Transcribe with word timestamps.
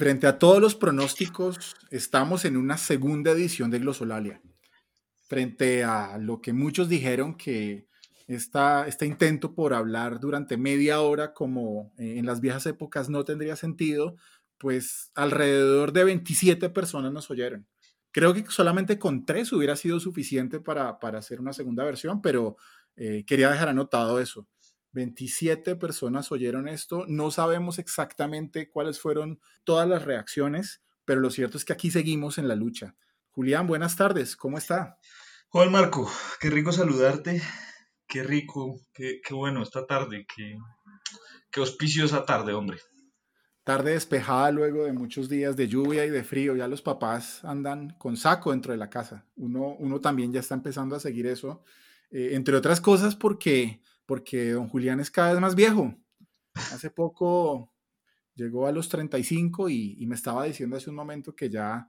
frente 0.00 0.26
a 0.26 0.38
todos 0.38 0.62
los 0.62 0.74
pronósticos, 0.76 1.76
estamos 1.90 2.46
en 2.46 2.56
una 2.56 2.78
segunda 2.78 3.32
edición 3.32 3.70
de 3.70 3.80
Glosolalia. 3.80 4.40
Frente 5.28 5.84
a 5.84 6.16
lo 6.16 6.40
que 6.40 6.54
muchos 6.54 6.88
dijeron 6.88 7.36
que 7.36 7.86
esta, 8.26 8.88
este 8.88 9.04
intento 9.04 9.54
por 9.54 9.74
hablar 9.74 10.18
durante 10.18 10.56
media 10.56 11.02
hora 11.02 11.34
como 11.34 11.92
eh, 11.98 12.14
en 12.16 12.24
las 12.24 12.40
viejas 12.40 12.64
épocas 12.64 13.10
no 13.10 13.26
tendría 13.26 13.56
sentido, 13.56 14.16
pues 14.56 15.10
alrededor 15.14 15.92
de 15.92 16.04
27 16.04 16.70
personas 16.70 17.12
nos 17.12 17.30
oyeron. 17.30 17.66
Creo 18.10 18.32
que 18.32 18.46
solamente 18.48 18.98
con 18.98 19.26
tres 19.26 19.52
hubiera 19.52 19.76
sido 19.76 20.00
suficiente 20.00 20.60
para, 20.60 20.98
para 20.98 21.18
hacer 21.18 21.42
una 21.42 21.52
segunda 21.52 21.84
versión, 21.84 22.22
pero 22.22 22.56
eh, 22.96 23.26
quería 23.26 23.50
dejar 23.50 23.68
anotado 23.68 24.18
eso. 24.18 24.48
27 24.92 25.76
personas 25.76 26.32
oyeron 26.32 26.68
esto. 26.68 27.04
No 27.08 27.30
sabemos 27.30 27.78
exactamente 27.78 28.70
cuáles 28.70 29.00
fueron 29.00 29.40
todas 29.64 29.88
las 29.88 30.04
reacciones, 30.04 30.82
pero 31.04 31.20
lo 31.20 31.30
cierto 31.30 31.56
es 31.56 31.64
que 31.64 31.72
aquí 31.72 31.90
seguimos 31.90 32.38
en 32.38 32.48
la 32.48 32.54
lucha. 32.54 32.96
Julián, 33.30 33.66
buenas 33.66 33.96
tardes. 33.96 34.36
¿Cómo 34.36 34.58
está? 34.58 34.98
Juan 35.48 35.72
Marco, 35.72 36.10
qué 36.40 36.50
rico 36.50 36.72
saludarte. 36.72 37.42
Qué 38.06 38.24
rico, 38.24 38.80
qué, 38.92 39.20
qué 39.24 39.34
bueno 39.34 39.62
esta 39.62 39.86
tarde, 39.86 40.26
qué, 40.34 40.56
qué 41.50 41.60
auspiciosa 41.60 42.24
tarde, 42.24 42.52
hombre. 42.52 42.78
Tarde 43.62 43.92
despejada 43.92 44.50
luego 44.50 44.84
de 44.84 44.92
muchos 44.92 45.28
días 45.28 45.54
de 45.54 45.68
lluvia 45.68 46.04
y 46.04 46.10
de 46.10 46.24
frío. 46.24 46.56
Ya 46.56 46.66
los 46.66 46.82
papás 46.82 47.44
andan 47.44 47.90
con 47.98 48.16
saco 48.16 48.50
dentro 48.50 48.72
de 48.72 48.78
la 48.78 48.90
casa. 48.90 49.26
Uno, 49.36 49.76
uno 49.78 50.00
también 50.00 50.32
ya 50.32 50.40
está 50.40 50.54
empezando 50.54 50.96
a 50.96 51.00
seguir 51.00 51.26
eso. 51.26 51.62
Eh, 52.10 52.30
entre 52.32 52.56
otras 52.56 52.80
cosas 52.80 53.14
porque 53.14 53.80
porque 54.10 54.50
don 54.50 54.68
Julián 54.68 54.98
es 54.98 55.08
cada 55.08 55.30
vez 55.30 55.40
más 55.40 55.54
viejo. 55.54 55.96
Hace 56.72 56.90
poco 56.90 57.72
llegó 58.34 58.66
a 58.66 58.72
los 58.72 58.88
35 58.88 59.70
y, 59.70 59.94
y 60.00 60.06
me 60.08 60.16
estaba 60.16 60.46
diciendo 60.46 60.76
hace 60.76 60.90
un 60.90 60.96
momento 60.96 61.36
que 61.36 61.48
ya, 61.48 61.88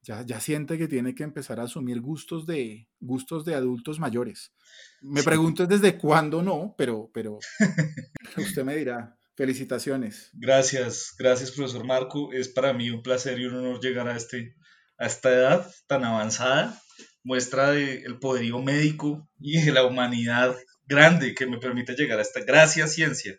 ya, 0.00 0.24
ya, 0.24 0.40
siente 0.40 0.78
que 0.78 0.88
tiene 0.88 1.14
que 1.14 1.24
empezar 1.24 1.60
a 1.60 1.64
asumir 1.64 2.00
gustos 2.00 2.46
de, 2.46 2.88
gustos 3.00 3.44
de 3.44 3.54
adultos 3.54 4.00
mayores. 4.00 4.54
Me 5.02 5.22
pregunto 5.22 5.66
desde 5.66 5.98
cuándo 5.98 6.40
no, 6.40 6.74
pero, 6.78 7.10
pero 7.12 7.38
usted 8.38 8.64
me 8.64 8.74
dirá. 8.74 9.18
Felicitaciones. 9.36 10.30
Gracias, 10.32 11.14
gracias 11.18 11.50
profesor 11.50 11.84
Marco. 11.84 12.32
Es 12.32 12.48
para 12.48 12.72
mí 12.72 12.88
un 12.88 13.02
placer 13.02 13.38
y 13.38 13.44
un 13.44 13.56
honor 13.56 13.78
llegar 13.78 14.08
a, 14.08 14.16
este, 14.16 14.54
a 14.96 15.04
esta 15.04 15.30
edad 15.34 15.70
tan 15.86 16.02
avanzada. 16.02 16.80
Muestra 17.22 17.72
del 17.72 18.18
poderío 18.18 18.58
médico 18.62 19.28
y 19.38 19.60
de 19.60 19.72
la 19.72 19.84
humanidad 19.84 20.56
grande 20.88 21.34
que 21.34 21.46
me 21.46 21.58
permite 21.58 21.94
llegar 21.94 22.18
a 22.18 22.22
esta. 22.22 22.40
Gracias, 22.40 22.94
ciencia. 22.94 23.38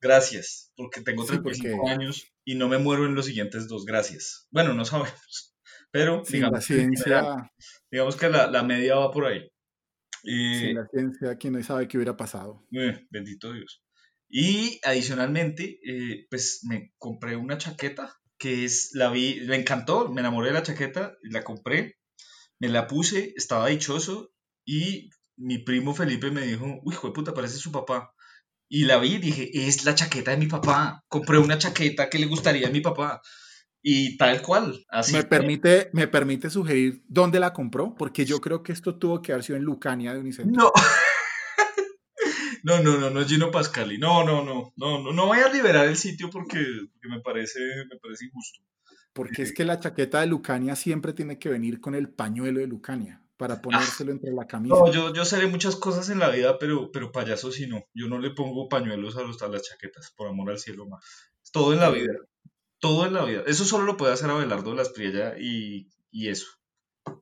Gracias, 0.00 0.72
porque 0.76 1.00
tengo 1.00 1.24
35 1.24 1.88
años 1.88 2.30
y 2.44 2.54
no 2.56 2.68
me 2.68 2.78
muero 2.78 3.06
en 3.06 3.14
los 3.14 3.26
siguientes 3.26 3.68
dos. 3.68 3.84
Gracias. 3.84 4.46
Bueno, 4.50 4.74
no 4.74 4.84
sabemos, 4.84 5.54
pero 5.90 6.22
digamos, 6.28 6.64
ciencia... 6.64 7.50
digamos 7.90 8.16
que 8.16 8.28
la, 8.28 8.50
la, 8.50 8.62
media 8.62 8.96
va 8.96 9.10
por 9.10 9.26
ahí. 9.26 9.50
Y, 10.22 10.74
la 10.74 10.86
ciencia, 10.88 11.36
quien 11.36 11.54
no 11.54 11.62
sabe 11.62 11.88
qué 11.88 11.96
hubiera 11.96 12.16
pasado. 12.16 12.66
Eh, 12.72 13.06
bendito 13.10 13.52
Dios. 13.52 13.82
Y 14.28 14.80
adicionalmente, 14.84 15.80
eh, 15.84 16.26
pues 16.28 16.60
me 16.68 16.92
compré 16.98 17.36
una 17.36 17.58
chaqueta 17.58 18.14
que 18.38 18.64
es, 18.64 18.90
la 18.94 19.10
vi, 19.10 19.40
me 19.46 19.56
encantó, 19.56 20.10
me 20.10 20.20
enamoré 20.20 20.48
de 20.48 20.54
la 20.54 20.62
chaqueta, 20.62 21.16
la 21.22 21.44
compré, 21.44 21.96
me 22.60 22.68
la 22.68 22.86
puse, 22.86 23.32
estaba 23.36 23.68
dichoso 23.68 24.32
y 24.66 25.10
mi 25.36 25.58
primo 25.58 25.94
Felipe 25.94 26.30
me 26.30 26.46
dijo, 26.46 26.80
uy, 26.82 26.94
hijo 26.94 27.08
de 27.08 27.12
puta, 27.12 27.34
parece 27.34 27.56
su 27.56 27.72
papá. 27.72 28.14
Y 28.68 28.84
la 28.84 28.98
vi 28.98 29.14
y 29.14 29.18
dije, 29.18 29.50
es 29.52 29.84
la 29.84 29.94
chaqueta 29.94 30.30
de 30.30 30.36
mi 30.36 30.46
papá. 30.46 31.04
Compré 31.08 31.38
una 31.38 31.58
chaqueta 31.58 32.08
que 32.08 32.18
le 32.18 32.26
gustaría 32.26 32.68
a 32.68 32.70
mi 32.70 32.80
papá. 32.80 33.20
Y 33.82 34.16
tal 34.16 34.40
cual. 34.40 34.84
Así 34.88 35.12
me, 35.12 35.24
permite, 35.24 35.90
me 35.92 36.08
permite 36.08 36.48
sugerir 36.48 37.02
dónde 37.06 37.38
la 37.38 37.52
compró, 37.52 37.94
porque 37.94 38.24
yo 38.24 38.40
creo 38.40 38.62
que 38.62 38.72
esto 38.72 38.96
tuvo 38.96 39.20
que 39.20 39.32
haber 39.32 39.44
sido 39.44 39.58
en 39.58 39.64
Lucania 39.64 40.14
de 40.14 40.20
Unicentro. 40.20 40.54
No. 40.56 40.72
no, 42.62 42.82
no, 42.82 42.98
no, 42.98 43.10
no 43.10 43.20
es 43.20 43.28
Gino 43.28 43.50
Pascali. 43.50 43.98
No, 43.98 44.24
no, 44.24 44.42
no, 44.42 44.72
no, 44.76 45.02
no, 45.02 45.12
no 45.12 45.26
voy 45.26 45.38
a 45.40 45.52
liberar 45.52 45.86
el 45.86 45.96
sitio 45.96 46.30
porque, 46.30 46.64
porque 46.92 47.08
me, 47.08 47.20
parece, 47.20 47.60
me 47.90 47.98
parece 47.98 48.24
injusto. 48.24 48.60
Porque 49.12 49.42
es 49.42 49.52
que 49.52 49.64
la 49.64 49.78
chaqueta 49.78 50.20
de 50.20 50.26
Lucania 50.26 50.74
siempre 50.74 51.12
tiene 51.12 51.38
que 51.38 51.50
venir 51.50 51.80
con 51.80 51.94
el 51.94 52.08
pañuelo 52.08 52.60
de 52.60 52.66
Lucania 52.66 53.23
para 53.36 53.54
ah. 53.54 53.62
ponérselo 53.62 54.12
entre 54.12 54.32
la 54.32 54.46
camisa. 54.46 54.74
No, 54.74 54.90
yo, 54.90 55.12
yo 55.12 55.24
sé 55.24 55.46
muchas 55.46 55.76
cosas 55.76 56.08
en 56.10 56.18
la 56.18 56.30
vida, 56.30 56.58
pero, 56.58 56.90
pero 56.92 57.12
payaso 57.12 57.50
sí 57.50 57.66
no. 57.66 57.84
Yo 57.94 58.08
no 58.08 58.18
le 58.18 58.30
pongo 58.30 58.68
pañuelos 58.68 59.16
a, 59.16 59.22
los, 59.22 59.42
a 59.42 59.48
las 59.48 59.62
chaquetas, 59.62 60.12
por 60.16 60.28
amor 60.28 60.50
al 60.50 60.58
cielo 60.58 60.86
más. 60.86 61.04
Todo 61.52 61.72
en 61.72 61.80
la 61.80 61.90
vida. 61.90 62.14
Todo 62.78 63.06
en 63.06 63.14
la 63.14 63.24
vida. 63.24 63.42
Eso 63.46 63.64
solo 63.64 63.84
lo 63.84 63.96
puede 63.96 64.12
hacer 64.12 64.30
Abelardo 64.30 64.70
de 64.70 64.76
las 64.76 64.90
Priella 64.90 65.34
y, 65.38 65.90
y 66.10 66.28
eso. 66.28 66.46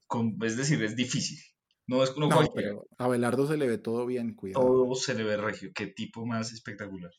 Con, 0.07 0.37
es 0.43 0.57
decir, 0.57 0.83
es 0.83 0.97
difícil. 0.97 1.39
No 1.87 2.03
es 2.03 2.17
no, 2.17 2.29
pero 2.55 2.87
a 2.97 3.05
Abelardo 3.05 3.47
se 3.47 3.57
le 3.57 3.67
ve 3.67 3.77
todo 3.79 4.07
bien, 4.07 4.35
cuidado. 4.35 4.65
Todo 4.65 4.95
se 4.95 5.15
le 5.15 5.25
ve 5.25 5.37
regio. 5.37 5.71
Qué 5.75 5.89
tipo 5.89 6.25
más 6.25 6.53
espectacular. 6.53 7.11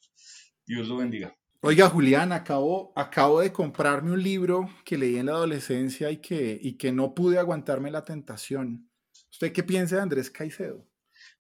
Dios 0.66 0.88
lo 0.88 0.98
bendiga. 0.98 1.36
Oiga, 1.66 1.88
Julián, 1.90 2.34
acabo, 2.34 2.92
acabo 2.94 3.40
de 3.40 3.54
comprarme 3.54 4.12
un 4.12 4.22
libro 4.22 4.70
que 4.84 4.98
leí 4.98 5.16
en 5.16 5.28
la 5.28 5.32
adolescencia 5.32 6.12
y 6.12 6.18
que, 6.18 6.60
y 6.62 6.74
que 6.74 6.92
no 6.92 7.16
pude 7.16 7.40
aguantarme 7.40 7.90
la 7.90 8.04
tentación. 8.04 8.92
¿Usted 9.32 9.54
qué 9.54 9.64
piensa 9.64 9.96
de 9.96 10.02
Andrés 10.02 10.30
Caicedo? 10.30 10.86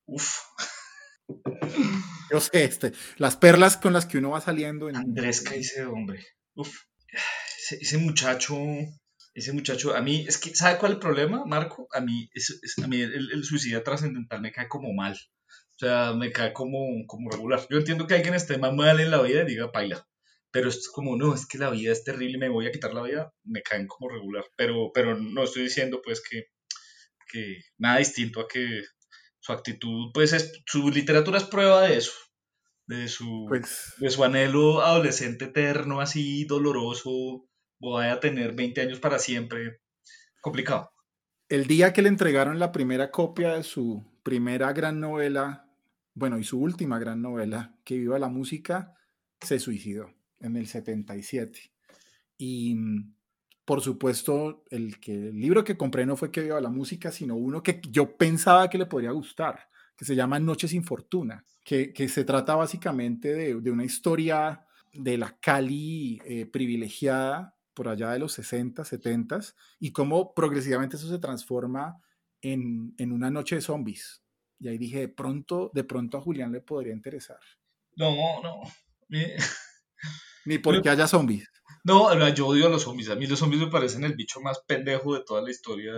Uf. 0.05 0.33
Yo 2.31 2.39
sé, 2.39 2.63
este, 2.63 2.93
las 3.17 3.35
perlas 3.35 3.75
con 3.75 3.91
las 3.91 4.05
que 4.05 4.17
uno 4.17 4.29
va 4.29 4.39
saliendo. 4.39 4.87
En... 4.87 4.95
Andrés 4.95 5.41
Caicedo, 5.41 5.91
hombre. 5.91 6.25
Uf. 6.55 6.73
Ese, 7.71 7.97
muchacho, 7.97 8.55
ese 9.33 9.51
muchacho, 9.51 9.93
a 9.93 10.01
mí, 10.01 10.23
es 10.25 10.37
que, 10.37 10.55
¿sabe 10.55 10.77
cuál 10.77 10.93
es 10.93 10.95
el 10.95 11.01
problema, 11.01 11.43
Marco? 11.45 11.89
A 11.91 11.99
mí, 11.99 12.29
es, 12.33 12.61
a 12.81 12.87
mí 12.87 13.01
el, 13.01 13.29
el 13.29 13.43
suicidio 13.43 13.83
trascendental 13.83 14.39
me 14.39 14.53
cae 14.53 14.69
como 14.69 14.93
mal. 14.93 15.19
O 15.75 15.79
sea, 15.79 16.13
me 16.13 16.31
cae 16.31 16.53
como, 16.53 17.05
como 17.07 17.29
regular. 17.29 17.67
Yo 17.69 17.79
entiendo 17.79 18.07
que 18.07 18.13
alguien 18.15 18.35
esté 18.35 18.57
más 18.57 18.73
mal 18.73 19.01
en 19.01 19.11
la 19.11 19.21
vida 19.21 19.41
y 19.41 19.47
diga, 19.47 19.69
paila 19.69 20.07
pero 20.53 20.69
es 20.69 20.87
como, 20.87 21.17
no, 21.17 21.33
es 21.33 21.47
que 21.47 21.57
la 21.57 21.71
vida 21.71 21.91
es 21.91 22.03
terrible, 22.03 22.37
me 22.37 22.47
voy 22.47 22.67
a 22.67 22.71
quitar 22.71 22.93
la 22.93 23.01
vida, 23.01 23.33
me 23.43 23.63
caen 23.63 23.87
como 23.87 24.07
regular, 24.07 24.45
pero, 24.55 24.91
pero 24.93 25.17
no 25.17 25.43
estoy 25.43 25.63
diciendo 25.63 25.99
pues 26.03 26.21
que, 26.21 26.43
que 27.27 27.57
nada 27.79 27.97
distinto 27.97 28.39
a 28.39 28.47
que 28.47 28.83
su 29.39 29.51
actitud, 29.51 30.11
pues 30.13 30.31
es, 30.31 30.61
su 30.67 30.91
literatura 30.91 31.39
es 31.39 31.45
prueba 31.45 31.81
de 31.81 31.97
eso, 31.97 32.11
de 32.85 33.07
su, 33.07 33.47
pues, 33.49 33.95
de 33.97 34.11
su 34.11 34.23
anhelo 34.23 34.81
adolescente 34.81 35.45
eterno, 35.45 36.01
así 36.01 36.45
doloroso, 36.45 37.49
voy 37.79 38.05
a 38.05 38.19
tener 38.19 38.53
20 38.53 38.79
años 38.79 38.99
para 38.99 39.17
siempre, 39.17 39.81
complicado. 40.39 40.91
El 41.49 41.65
día 41.65 41.93
que 41.93 42.03
le 42.03 42.09
entregaron 42.09 42.59
la 42.59 42.71
primera 42.71 43.09
copia 43.09 43.55
de 43.55 43.63
su 43.63 44.05
primera 44.21 44.71
gran 44.71 44.99
novela, 44.99 45.67
bueno, 46.13 46.37
y 46.37 46.43
su 46.43 46.59
última 46.59 46.99
gran 46.99 47.23
novela, 47.23 47.75
Que 47.83 47.97
viva 47.97 48.19
la 48.19 48.29
música, 48.29 48.93
se 49.41 49.57
suicidó 49.57 50.13
en 50.43 50.57
el 50.57 50.67
77. 50.67 51.71
Y 52.37 52.75
mm, 52.75 53.15
por 53.65 53.81
supuesto, 53.81 54.63
el, 54.69 54.99
que, 54.99 55.29
el 55.29 55.39
libro 55.39 55.63
que 55.63 55.77
compré 55.77 56.05
no 56.05 56.17
fue 56.17 56.31
que 56.31 56.41
viva 56.41 56.59
la 56.59 56.69
música, 56.69 57.11
sino 57.11 57.35
uno 57.35 57.63
que 57.63 57.81
yo 57.89 58.17
pensaba 58.17 58.69
que 58.69 58.77
le 58.77 58.85
podría 58.85 59.11
gustar, 59.11 59.69
que 59.95 60.05
se 60.05 60.15
llama 60.15 60.39
Noche 60.39 60.67
sin 60.67 60.83
Fortuna, 60.83 61.45
que, 61.63 61.93
que 61.93 62.09
se 62.09 62.25
trata 62.25 62.55
básicamente 62.55 63.33
de, 63.33 63.61
de, 63.61 63.71
una 63.71 63.85
historia 63.85 64.65
de 64.91 65.17
la 65.17 65.37
Cali 65.39 66.21
eh, 66.25 66.45
privilegiada 66.45 67.55
por 67.73 67.87
allá 67.87 68.11
de 68.11 68.19
los 68.19 68.33
60, 68.33 68.83
70 68.83 69.39
y 69.79 69.91
cómo 69.91 70.33
progresivamente 70.33 70.97
eso 70.97 71.09
se 71.09 71.19
transforma 71.19 71.99
en, 72.41 72.93
en, 72.97 73.11
una 73.11 73.31
noche 73.31 73.55
de 73.55 73.61
zombies. 73.61 74.21
Y 74.59 74.67
ahí 74.67 74.77
dije, 74.77 74.99
de 74.99 75.07
pronto, 75.07 75.71
de 75.73 75.83
pronto 75.83 76.17
a 76.17 76.21
Julián 76.21 76.51
le 76.51 76.61
podría 76.61 76.93
interesar. 76.93 77.39
No, 77.95 78.41
no. 78.41 78.61
Ni 80.45 80.57
porque 80.57 80.89
haya 80.89 81.07
zombies. 81.07 81.47
No, 81.83 82.29
yo 82.29 82.47
odio 82.47 82.67
a 82.67 82.69
los 82.69 82.83
zombies. 82.83 83.09
A 83.09 83.15
mí 83.15 83.27
los 83.27 83.39
zombies 83.39 83.61
me 83.61 83.71
parecen 83.71 84.03
el 84.03 84.15
bicho 84.15 84.39
más 84.39 84.59
pendejo 84.65 85.15
de 85.15 85.23
toda 85.23 85.41
la 85.41 85.51
historia. 85.51 85.93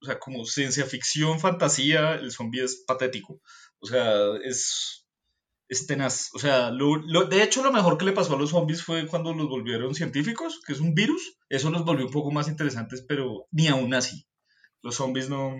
o 0.00 0.04
sea, 0.04 0.18
como 0.18 0.44
ciencia 0.44 0.84
ficción, 0.84 1.40
fantasía, 1.40 2.14
el 2.14 2.30
zombie 2.30 2.62
es 2.62 2.84
patético. 2.86 3.40
O 3.80 3.86
sea, 3.86 4.36
es, 4.44 5.06
es 5.68 5.86
tenaz. 5.86 6.30
O 6.34 6.38
sea, 6.38 6.70
lo, 6.70 7.24
de 7.26 7.42
hecho, 7.42 7.62
lo 7.62 7.72
mejor 7.72 7.98
que 7.98 8.04
le 8.04 8.12
pasó 8.12 8.34
a 8.34 8.38
los 8.38 8.50
zombies 8.50 8.82
fue 8.82 9.06
cuando 9.06 9.34
los 9.34 9.48
volvieron 9.48 9.94
científicos, 9.94 10.60
que 10.66 10.72
es 10.72 10.80
un 10.80 10.94
virus. 10.94 11.38
Eso 11.48 11.70
los 11.70 11.84
volvió 11.84 12.06
un 12.06 12.12
poco 12.12 12.30
más 12.30 12.48
interesantes, 12.48 13.04
pero 13.06 13.46
ni 13.50 13.66
aún 13.68 13.92
así. 13.94 14.26
Los 14.82 14.96
zombies 14.96 15.28
no. 15.28 15.56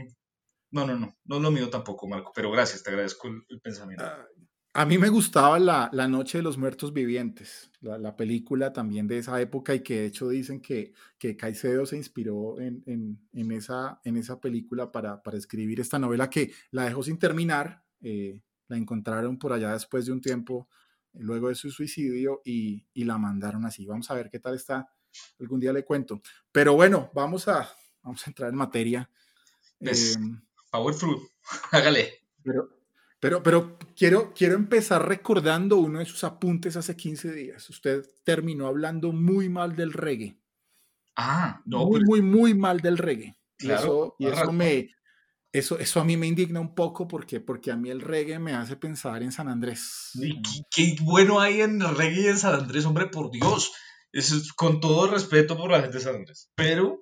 No, 0.71 0.87
no, 0.87 0.99
no. 0.99 1.17
No 1.25 1.37
es 1.37 1.43
lo 1.43 1.51
mío 1.51 1.71
tampoco, 1.71 2.07
Marco. 2.07 2.33
Pero 2.35 2.51
gracias, 2.51 2.83
te 2.83 2.91
agradezco 2.91 3.29
el, 3.29 3.61
pensamiento. 3.61 4.05
A 4.77 4.85
mí 4.87 4.99
me 4.99 5.09
gustaba 5.09 5.61
la, 5.61 6.09
Noche 6.09 6.39
de 6.39 6.43
los 6.43 6.59
Muertos 6.59 6.93
Vivientes, 6.93 7.71
la, 7.81 8.17
película 8.17 8.73
también 8.73 9.07
de 9.07 9.19
esa 9.19 9.41
época 9.41 9.73
y 9.73 9.85
que 9.85 10.01
de 10.01 10.07
hecho 10.07 10.29
dicen 10.29 10.61
que, 10.61 10.93
que 11.17 11.37
Caicedo 11.37 11.87
se 11.87 11.97
inspiró 11.97 12.61
en, 12.61 13.21
esa, 13.53 14.01
en 14.03 14.17
esa 14.17 14.41
película 14.41 14.91
para, 14.91 15.23
escribir 15.35 15.79
esta 15.79 16.01
novela 16.01 16.29
que 16.29 16.53
la 16.73 16.87
dejó 16.87 17.05
sin 17.05 17.21
terminar, 17.21 17.85
eh, 18.03 18.41
la 18.67 18.77
encontraron 18.77 19.39
por 19.39 19.53
allá 19.53 19.73
después 19.73 20.07
de 20.07 20.13
un 20.13 20.21
tiempo, 20.21 20.69
luego 21.13 21.51
de 21.51 21.55
su 21.55 21.71
suicidio 21.71 22.43
y, 22.45 22.85
la 22.97 23.17
mandaron 23.17 23.65
así. 23.65 23.87
Vamos 23.87 24.11
a 24.11 24.15
ver 24.15 24.29
qué 24.29 24.41
tal 24.41 24.57
está 24.57 24.93
algún 25.39 25.61
día 25.61 25.73
le 25.73 25.85
cuento. 25.85 26.21
Pero 26.51 26.75
bueno, 26.75 27.13
vamos 27.15 27.47
a, 27.47 27.71
vamos 28.03 28.27
a 28.27 28.31
entrar 28.31 28.51
en 28.51 28.57
materia. 28.57 29.09
Pues, 29.79 30.17
em, 30.17 30.43
power 30.73 30.95
fruit, 30.95 31.23
hágale. 31.71 32.25
Pero, 32.43 32.74
pero, 33.25 33.43
pero 33.43 33.79
quiero, 33.97 34.35
quiero 34.35 34.55
empezar 34.55 35.09
recordando 35.09 35.79
uno 35.79 36.01
de 36.01 36.05
sus 36.05 36.25
apuntes 36.25 36.77
hace 36.77 36.95
15 36.95 37.33
días. 37.33 37.71
Usted 37.71 38.05
terminó 38.23 38.67
hablando 38.67 39.13
muy 39.13 39.49
mal 39.49 39.75
del 39.77 39.95
reggae. 39.95 40.39
Ah, 41.17 41.63
no. 41.65 41.87
Muy, 41.87 42.03
muy, 42.05 42.21
muy 42.21 42.53
mal 42.53 42.81
del 42.81 42.99
reggae. 42.99 43.35
Claro, 43.57 44.15
y 44.19 44.27
eso, 44.27 44.53
me, 44.53 44.91
eso, 45.55 45.79
eso 45.79 46.01
a 46.03 46.05
mí 46.05 46.19
me 46.19 46.27
indigna 46.27 46.61
un 46.61 46.75
poco 46.75 47.09
porque, 47.09 47.41
porque 47.41 47.73
a 47.73 47.77
mí 47.77 47.89
el 47.89 48.03
reggae 48.03 48.39
me 48.39 48.53
hace 48.53 48.77
pensar 48.77 49.23
en 49.23 49.33
San 49.33 49.49
Andrés. 49.49 50.11
qué, 50.71 50.95
bueno 51.01 51.41
hay 51.41 51.63
en 51.63 51.81
el 51.81 51.97
reggae 51.97 52.25
y 52.25 52.27
en 52.27 52.37
San 52.37 52.53
Andrés, 52.53 52.85
hombre, 52.85 53.07
por 53.07 53.31
Dios. 53.31 53.73
Eso 54.13 54.37
es 54.37 54.53
con 54.53 54.81
todo 54.81 55.11
respeto 55.11 55.57
por 55.57 55.71
la 55.71 55.81
gente 55.81 55.97
de 55.97 56.05
San 56.05 56.17
Andrés. 56.17 56.51
Pero, 56.57 56.99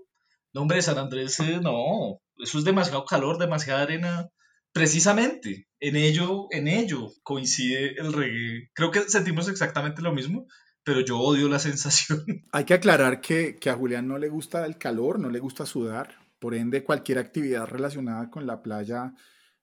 no, 0.52 0.60
hombre, 0.60 0.82
San 0.82 0.98
Andrés, 0.98 1.40
eh, 1.40 1.58
no. 1.60 2.20
Eso 2.38 2.58
es 2.58 2.64
demasiado 2.64 3.04
calor, 3.06 3.38
demasiada 3.38 3.82
arena. 3.82 4.28
Precisamente, 4.72 5.68
en 5.80 5.96
ello, 5.96 6.46
en 6.50 6.66
ello 6.66 7.12
coincide 7.22 7.94
el 7.98 8.12
reggae. 8.12 8.70
Creo 8.74 8.90
que 8.90 9.00
sentimos 9.02 9.48
exactamente 9.48 10.00
lo 10.00 10.12
mismo, 10.12 10.46
pero 10.82 11.00
yo 11.00 11.18
odio 11.18 11.48
la 11.48 11.58
sensación. 11.58 12.24
Hay 12.52 12.64
que 12.64 12.74
aclarar 12.74 13.20
que, 13.20 13.56
que 13.56 13.70
a 13.70 13.74
Julián 13.74 14.08
no 14.08 14.18
le 14.18 14.28
gusta 14.28 14.64
el 14.64 14.78
calor, 14.78 15.18
no 15.18 15.30
le 15.30 15.40
gusta 15.40 15.66
sudar. 15.66 16.16
Por 16.38 16.54
ende, 16.54 16.82
cualquier 16.82 17.18
actividad 17.18 17.66
relacionada 17.66 18.30
con 18.30 18.46
la 18.46 18.62
playa 18.62 19.14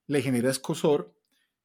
le 0.08 0.22
genera 0.22 0.50
escosor 0.50 1.14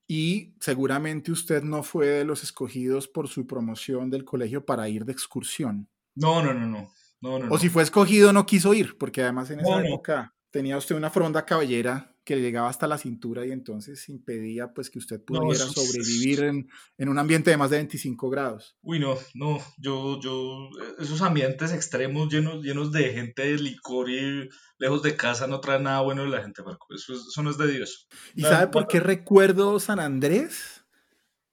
y 0.06 0.54
seguramente 0.60 1.32
usted 1.32 1.62
no 1.62 1.82
fue 1.82 2.06
de 2.06 2.24
los 2.24 2.42
escogidos 2.42 3.08
por 3.08 3.28
su 3.28 3.46
promoción 3.46 4.10
del 4.10 4.24
colegio 4.24 4.64
para 4.64 4.88
ir 4.88 5.04
de 5.04 5.12
excursión. 5.12 5.88
No, 6.14 6.42
no, 6.42 6.52
no, 6.52 6.66
no. 6.66 7.38
no, 7.38 7.48
o 7.48 7.58
si 7.58 7.68
fue 7.68 7.82
escogido 7.82 8.32
no 8.32 8.44
quiso 8.46 8.74
ir, 8.74 8.98
porque 8.98 9.22
además 9.22 9.50
en 9.50 9.60
esa 9.60 9.84
época 9.84 10.34
tenía 10.50 10.76
usted 10.76 10.94
una 10.94 11.10
fronda 11.10 11.44
cabellera 11.44 12.13
que 12.24 12.36
le 12.36 12.42
llegaba 12.42 12.68
hasta 12.68 12.86
la 12.86 12.96
cintura 12.96 13.44
y 13.46 13.52
entonces 13.52 14.08
impedía 14.08 14.72
pues 14.72 14.88
que 14.88 14.98
usted 14.98 15.22
pudiera 15.22 15.66
sobrevivir 15.66 16.44
en, 16.44 16.68
en, 16.96 17.08
un 17.08 17.18
ambiente 17.18 17.50
de 17.50 17.56
más 17.56 17.70
de 17.70 17.76
25 17.76 18.30
grados. 18.30 18.76
Uy, 18.82 18.98
no, 18.98 19.16
no, 19.34 19.58
yo, 19.76 20.18
yo, 20.20 20.70
esos 20.98 21.20
ambientes 21.20 21.72
extremos 21.72 22.32
llenos, 22.32 22.64
llenos 22.64 22.90
de 22.92 23.12
gente 23.12 23.42
de 23.42 23.58
licor 23.58 24.10
y 24.10 24.48
lejos 24.78 25.02
de 25.02 25.16
casa 25.16 25.46
no 25.46 25.60
trae 25.60 25.80
nada 25.80 26.00
bueno 26.00 26.22
de 26.22 26.30
la 26.30 26.42
gente, 26.42 26.62
Marco, 26.62 26.86
eso, 26.94 27.12
eso 27.12 27.42
no 27.42 27.50
es 27.50 27.58
de 27.58 27.70
Dios. 27.70 28.08
¿Y 28.34 28.42
sabe 28.42 28.68
por 28.68 28.86
qué 28.86 29.00
recuerdo 29.00 29.78
San 29.78 30.00
Andrés? 30.00 30.84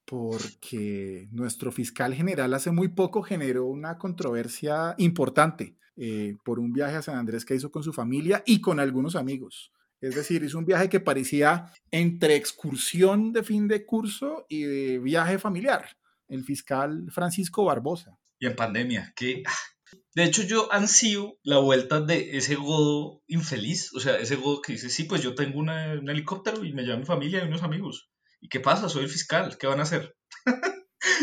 Porque 0.06 1.28
nuestro 1.32 1.72
fiscal 1.72 2.14
general 2.14 2.54
hace 2.54 2.72
muy 2.72 2.90
poco 2.90 3.22
generó 3.22 3.66
una 3.66 3.98
controversia 3.98 4.96
importante 4.98 5.78
eh, 5.98 6.38
por 6.46 6.60
un 6.60 6.72
viaje 6.72 6.96
a 6.96 7.02
San 7.02 7.18
Andrés 7.18 7.44
que 7.44 7.56
hizo 7.56 7.72
con 7.72 7.84
su 7.84 7.92
familia 7.92 8.44
y 8.46 8.62
con 8.62 8.80
algunos 8.80 9.16
amigos. 9.16 9.72
Es 10.01 10.15
decir, 10.15 10.44
hizo 10.44 10.57
un 10.57 10.65
viaje 10.65 10.89
que 10.89 11.00
parecía 11.00 11.71
entre 11.92 12.36
excursión 12.36 13.31
de 13.31 13.44
fin 13.44 13.68
de 13.68 13.86
curso 13.86 14.45
y 14.50 14.98
viaje 14.98 15.38
familiar. 15.38 15.98
El 16.27 16.44
fiscal 16.44 17.06
Francisco 17.12 17.65
Barbosa. 17.65 18.18
Y 18.39 18.48
en 18.48 18.56
pandemia, 18.56 19.13
que... 19.15 19.44
Ah, 19.45 19.98
de 20.15 20.24
hecho, 20.24 20.44
yo 20.44 20.71
ansío 20.74 21.38
la 21.44 21.59
vuelta 21.59 22.01
de 22.01 22.38
ese 22.38 22.56
godo 22.56 23.21
infeliz. 23.27 23.94
O 23.94 24.00
sea, 24.00 24.18
ese 24.18 24.38
godo 24.38 24.62
que 24.62 24.74
dice, 24.74 24.89
sí, 24.89 25.03
pues 25.03 25.21
yo 25.21 25.36
tengo 25.36 25.59
un 25.59 25.69
helicóptero 25.69 26.65
y 26.65 26.74
me 26.74 26.83
lleva 26.83 26.98
mi 26.98 27.06
familia 27.06 27.44
y 27.44 27.48
unos 27.48 27.63
amigos. 27.63 28.09
¿Y 28.39 28.50
qué 28.50 28.59
pasa? 28.59 28.89
Soy 28.89 29.03
el 29.03 29.09
fiscal. 29.09 29.57
¿Qué 29.57 29.68
van 29.68 29.80
a 29.80 29.83
hacer? 29.83 30.15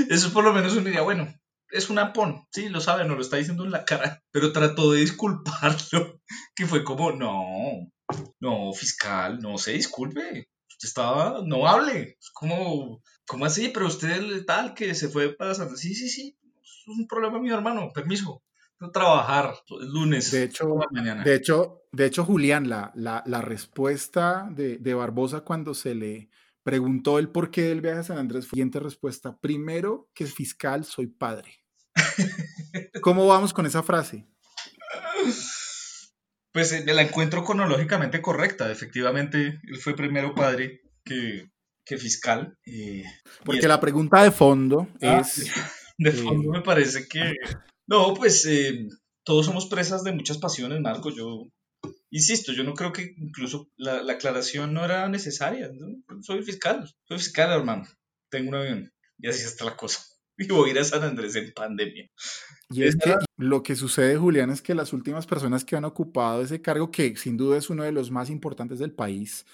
Eso 0.09 0.33
por 0.33 0.45
lo 0.45 0.53
menos 0.53 0.77
un 0.77 0.85
día, 0.85 1.03
bueno, 1.03 1.35
es 1.71 1.91
un 1.91 1.99
ampón, 1.99 2.47
sí, 2.51 2.69
lo 2.69 2.81
sabe, 2.81 3.05
no 3.05 3.15
lo 3.15 3.21
está 3.21 3.37
diciendo 3.37 3.65
en 3.65 3.71
la 3.71 3.85
cara, 3.85 4.23
pero 4.31 4.53
trató 4.53 4.93
de 4.93 5.01
disculparlo, 5.01 6.21
que 6.55 6.67
fue 6.67 6.85
como, 6.85 7.13
no, 7.13 7.33
no, 8.41 8.73
fiscal, 8.73 9.39
no 9.41 9.59
se 9.59 9.73
disculpe. 9.73 10.49
Usted 10.69 10.89
estaba, 10.89 11.43
no 11.45 11.67
hable. 11.67 12.17
Es 12.21 12.31
como, 12.33 13.03
¿cómo 13.27 13.45
así? 13.45 13.69
Pero 13.69 13.87
usted 13.87 14.45
tal 14.47 14.75
que 14.75 14.95
se 14.95 15.09
fue 15.09 15.35
para 15.35 15.55
Santa. 15.55 15.77
Sí, 15.77 15.95
sí, 15.95 16.09
sí. 16.09 16.39
Es 16.63 16.85
un 16.87 17.07
problema 17.07 17.41
mi 17.41 17.51
hermano. 17.51 17.91
Permiso. 17.93 18.43
No 18.81 18.91
trabajar 18.91 19.55
el 19.81 19.89
lunes. 19.89 20.31
De 20.31 20.45
hecho, 20.45 20.69
mañana. 20.93 21.25
de 21.25 21.35
hecho, 21.35 21.83
de 21.91 22.07
hecho 22.07 22.25
Julián, 22.25 22.69
la, 22.69 22.93
la, 22.95 23.43
respuesta 23.43 24.49
de, 24.53 24.79
de, 24.79 24.95
Barbosa 24.95 25.41
cuando 25.41 25.75
se 25.75 25.97
le 25.97 26.31
preguntó 26.63 27.19
el 27.19 27.29
por 27.29 27.51
qué 27.51 27.63
del 27.63 27.81
viaje 27.81 28.01
a 28.01 28.05
San 28.05 28.19
Andrés 28.19 28.47
fue 28.47 28.51
siguiente 28.51 28.79
respuesta. 28.79 29.37
Primero 29.41 30.09
que 30.15 30.27
fiscal, 30.27 30.85
soy 30.85 31.09
padre. 31.09 31.65
¿Cómo 33.03 33.27
vamos 33.27 33.53
con 33.53 33.67
esa 33.67 33.83
frase? 33.83 34.29
Pues 36.53 36.73
eh, 36.73 36.85
la 36.87 37.03
encuentro 37.03 37.45
cronológicamente 37.45 38.23
correcta. 38.23 38.71
Efectivamente, 38.71 39.61
él 39.63 39.77
fue 39.79 39.95
primero 39.95 40.35
padre 40.35 40.81
que, 41.05 41.51
fiscal. 41.99 42.57
Eh, 42.67 43.05
Porque 43.45 43.69
la 43.69 43.81
pregunta 43.81 44.23
de 44.23 44.31
fondo 44.31 44.89
ah, 45.03 45.21
es... 45.21 45.51
De 46.01 46.13
fondo 46.13 46.53
me 46.53 46.63
parece 46.63 47.09
que... 47.09 47.35
No, 47.89 48.15
pues 48.15 48.47
eh, 48.47 48.87
todos 49.25 49.47
somos 49.47 49.67
presas 49.67 50.05
de 50.05 50.13
muchas 50.13 50.39
pasiones, 50.39 50.81
Marco. 50.81 51.11
Yo 51.11 51.49
insisto, 52.11 52.53
yo 52.53 52.65
no 52.65 52.75
creo 52.75 52.93
que 52.93 53.15
incluso 53.17 53.69
la, 53.77 54.01
aclaración 54.13 54.73
no 54.73 54.85
era 54.85 55.09
necesaria. 55.09 55.71
Soy 56.23 56.43
fiscal, 56.43 56.89
soy 57.07 57.19
fiscal, 57.19 57.51
hermano. 57.51 57.85
Tengo 58.31 58.51
un 58.51 58.55
avión. 58.55 58.93
Y 59.19 59.29
así 59.29 59.45
está 59.45 59.65
la 59.65 59.77
cosa. 59.77 60.01
Y 60.49 60.49
voy 60.49 60.71
a 60.71 60.73
ir 60.73 60.79
a 60.79 60.85
San 60.85 61.03
Andrés 61.03 61.35
en 61.37 61.53
pandemia. 61.53 62.09
Y 62.71 62.85
es 62.85 62.97
que 62.97 63.17
lo 63.37 63.63
que 63.63 63.75
sucede, 63.75 64.17
Julián, 64.17 64.51
es 64.51 64.63
que 64.63 64.75
las 64.75 64.93
últimas 64.93 65.27
personas 65.27 65.65
que 65.65 65.75
han 65.75 65.85
ocupado 65.85 66.43
ese 66.43 66.63
cargo, 66.63 66.91
que 66.91 67.17
sin 67.17 67.37
duda 67.37 67.57
es 67.57 67.71
uno 67.71 67.83
de 67.83 67.93
los 67.93 68.11
más 68.11 68.31
importantes 68.31 68.79
del 68.79 68.93
país, 68.93 69.45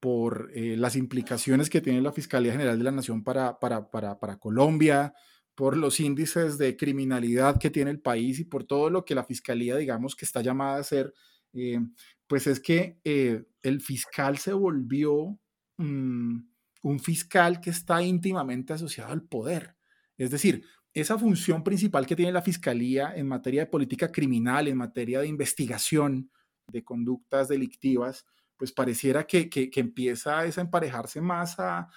por 0.00 0.50
eh, 0.54 0.76
las 0.76 0.96
implicaciones 0.96 1.70
que 1.70 1.80
tiene 1.80 2.00
la 2.00 2.12
Fiscalía 2.12 2.52
General 2.52 2.76
de 2.76 2.84
la 2.84 2.90
Nación 2.90 3.22
para, 3.22 3.60
para, 3.60 3.90
para, 3.90 4.18
para, 4.18 4.38
Colombia, 4.38 5.14
por 5.54 5.76
los 5.76 6.00
índices 6.00 6.58
de 6.58 6.76
criminalidad 6.76 7.58
que 7.58 7.70
tiene 7.70 7.90
el 7.90 8.00
país 8.00 8.40
y 8.40 8.44
por 8.44 8.64
todo 8.64 8.90
lo 8.90 9.04
que 9.04 9.14
la 9.14 9.24
Fiscalía, 9.24 9.76
digamos, 9.76 10.16
que 10.16 10.24
está 10.24 10.40
llamada 10.40 10.76
a 10.76 10.80
hacer, 10.80 11.12
eh, 11.52 11.78
pues 12.26 12.46
es 12.46 12.58
que 12.58 12.98
eh, 13.04 13.44
el 13.62 13.80
fiscal 13.80 14.38
se 14.38 14.52
volvió 14.52 15.38
mm, 15.76 16.38
un 16.82 17.00
fiscal 17.00 17.60
que 17.60 17.70
está 17.70 18.02
íntimamente 18.02 18.72
asociado 18.72 19.12
al 19.12 19.22
poder. 19.22 19.76
Es 20.16 20.30
decir, 20.30 20.64
esa 20.94 21.18
función 21.18 21.64
principal 21.64 22.06
que 22.06 22.16
tiene 22.16 22.32
la 22.32 22.42
Fiscalía 22.42 23.12
en 23.16 23.26
materia 23.26 23.62
de 23.62 23.70
política 23.70 24.12
criminal, 24.12 24.68
en 24.68 24.76
materia 24.76 25.20
de 25.20 25.28
investigación 25.28 26.30
de 26.68 26.84
conductas 26.84 27.48
delictivas, 27.48 28.26
pues 28.56 28.72
pareciera 28.72 29.26
que, 29.26 29.48
empieza 29.74 30.38
a 30.38 30.46
emparejarse 30.46 31.20
más 31.20 31.56
a, 31.58 31.88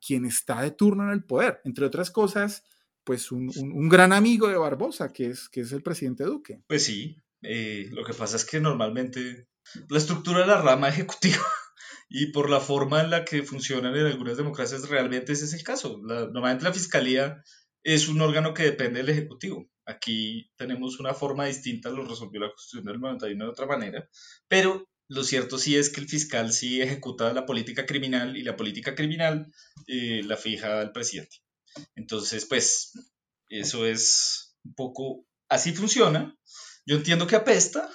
quien 0.00 0.24
está 0.24 0.62
de 0.62 0.72
turno 0.72 1.04
en 1.04 1.10
el 1.10 1.24
poder. 1.24 1.60
Entre 1.64 1.84
otras 1.84 2.10
cosas, 2.10 2.64
pues 3.04 3.30
un, 3.30 3.88
gran 3.88 4.12
amigo 4.12 4.48
de 4.48 4.56
Barbosa, 4.56 5.12
que 5.12 5.26
es, 5.26 5.48
que 5.48 5.60
es 5.60 5.72
el 5.72 5.82
presidente 5.82 6.24
Duque. 6.24 6.62
Pues 6.66 6.84
sí, 6.84 7.22
eh, 7.42 7.88
lo 7.92 8.04
que 8.04 8.14
pasa 8.14 8.36
es 8.36 8.44
que 8.44 8.60
normalmente 8.60 9.48
la 9.88 9.98
estructura 9.98 10.40
de 10.40 10.46
la 10.46 10.60
rama 10.62 10.88
ejecutiva 10.88 11.44
y 12.08 12.32
por 12.32 12.50
la 12.50 12.60
forma 12.60 13.00
en 13.00 13.10
la 13.10 13.24
que 13.24 13.42
funcionan 13.42 13.96
en 13.96 14.06
algunas 14.06 14.36
democracias 14.36 14.88
realmente 14.88 15.32
ese 15.32 15.44
es 15.46 15.54
el 15.54 15.62
caso. 15.62 15.98
normalmente 16.02 16.64
la 16.64 16.72
fiscalía 16.72 17.42
es 17.82 18.08
un 18.08 18.20
órgano 18.20 18.54
que 18.54 18.64
depende 18.64 19.00
del 19.00 19.10
Ejecutivo. 19.10 19.68
Aquí 19.84 20.50
tenemos 20.56 20.98
una 20.98 21.14
forma 21.14 21.46
distinta, 21.46 21.90
lo 21.90 22.06
resolvió 22.06 22.40
la 22.40 22.48
Constitución 22.48 22.84
del 22.84 23.00
91 23.00 23.44
de 23.44 23.50
otra 23.50 23.66
manera, 23.66 24.08
pero 24.48 24.88
lo 25.08 25.22
cierto 25.22 25.58
sí 25.58 25.76
es 25.76 25.90
que 25.90 26.00
el 26.00 26.08
fiscal 26.08 26.52
sí 26.52 26.82
ejecuta 26.82 27.32
la 27.32 27.46
política 27.46 27.86
criminal 27.86 28.36
y 28.36 28.42
la 28.42 28.56
política 28.56 28.94
criminal 28.96 29.46
eh, 29.86 30.22
la 30.24 30.36
fija 30.36 30.82
el 30.82 30.90
presidente. 30.90 31.36
Entonces, 31.94 32.46
pues, 32.46 32.92
eso 33.48 33.86
es 33.86 34.56
un 34.64 34.74
poco, 34.74 35.24
así 35.48 35.72
funciona. 35.72 36.36
Yo 36.86 36.96
entiendo 36.96 37.26
que 37.26 37.36
apesta, 37.36 37.88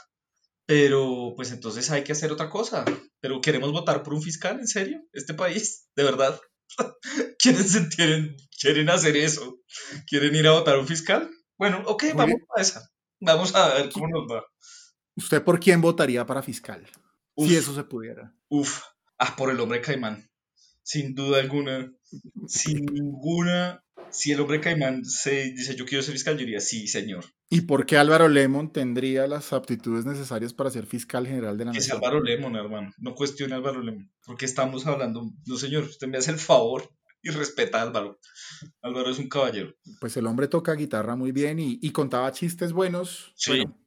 pero 0.65 1.34
pues 1.36 1.51
entonces 1.51 1.91
hay 1.91 2.03
que 2.03 2.13
hacer 2.13 2.32
otra 2.32 2.50
cosa. 2.50 2.86
Pero 3.22 3.40
queremos 3.40 3.72
votar 3.72 4.04
por 4.04 4.13
un 4.13 4.22
fiscal, 4.22 4.60
¿en 4.60 4.68
serio? 4.68 5.01
¿Este 5.13 5.34
país? 5.34 5.88
¿De 5.96 6.04
verdad? 6.04 6.40
¿Quieren, 7.40 7.90
quieren, 7.96 8.36
quieren 8.60 8.90
hacer 8.90 9.16
eso? 9.16 9.60
¿Quieren 10.08 10.36
ir 10.36 10.48
a 10.48 10.54
votar 10.54 10.78
un 10.80 10.88
fiscal? 10.88 11.30
Bueno, 11.58 11.84
ok, 11.86 12.06
vamos 12.16 12.42
a 12.58 12.62
esa. 12.62 12.92
Vamos 13.20 13.54
a 13.56 13.75
ver 13.75 13.90
cómo 13.92 14.08
nos 14.08 14.28
va. 14.30 14.44
¿Usted 15.16 15.44
por 15.44 15.60
quién 15.60 15.82
votaría 15.82 16.25
para 16.25 16.42
fiscal? 16.42 16.90
si 17.38 17.56
eso 17.56 17.74
se 17.74 17.84
pudiera. 17.84 18.36
Uf, 18.50 18.82
ah, 19.18 19.36
por 19.36 19.51
el 19.51 19.60
hombre 19.60 19.82
caimán. 19.82 20.30
Sin 20.84 21.13
duda 21.13 21.40
alguna. 21.40 21.92
Sin 22.48 22.86
ninguna. 22.86 23.84
Si 24.10 24.32
el 24.32 24.42
hombre 24.42 24.60
caimán 24.60 25.06
se 25.06 25.51
dice 25.51 25.75
yo 25.75 25.86
quiero 25.86 26.04
ser 26.04 26.13
fiscal, 26.13 26.36
yo 26.36 26.40
diría 26.40 26.60
sí, 26.60 26.88
señor. 26.88 27.25
¿Y 27.53 27.62
por 27.62 27.86
qué 27.86 27.98
Álvaro 27.98 28.29
Lemon 28.29 28.72
tendría 28.72 29.27
las 29.27 29.51
aptitudes 29.51 30.05
necesarias 30.05 30.53
para 30.53 30.72
ser 30.72 30.86
fiscal 30.86 31.27
general 31.27 31.58
de 31.58 31.65
la 31.65 31.74
nación? 31.74 31.84
Es 31.84 31.91
Álvaro 31.91 32.24
Lemon, 32.24 32.55
hermano. 32.55 32.93
No 32.98 33.13
cuestione 33.13 33.53
a 33.53 33.58
Álvaro 33.58 33.81
Lemon. 33.81 34.10
Porque 34.25 34.46
estamos 34.46 34.88
hablando. 34.88 35.29
No, 35.46 35.58
señor, 35.58 35.84
usted 35.84 36.08
me 36.08 36.17
hace 36.17 36.31
el 36.31 36.39
favor. 36.39 36.89
y 37.22 37.29
respeta 37.29 37.79
a 37.79 37.81
Álvaro. 37.81 38.20
Álvaro 38.81 39.10
es 39.10 39.20
un 39.20 39.27
caballero. 39.27 39.75
Pues 40.00 40.15
el 40.15 40.27
hombre 40.27 40.48
toca 40.48 40.75
guitarra 40.75 41.17
muy 41.17 41.34
bien 41.34 41.60
y, 41.60 41.91
contaba 41.91 42.31
chistes 42.31 42.72
buenos 42.72 43.36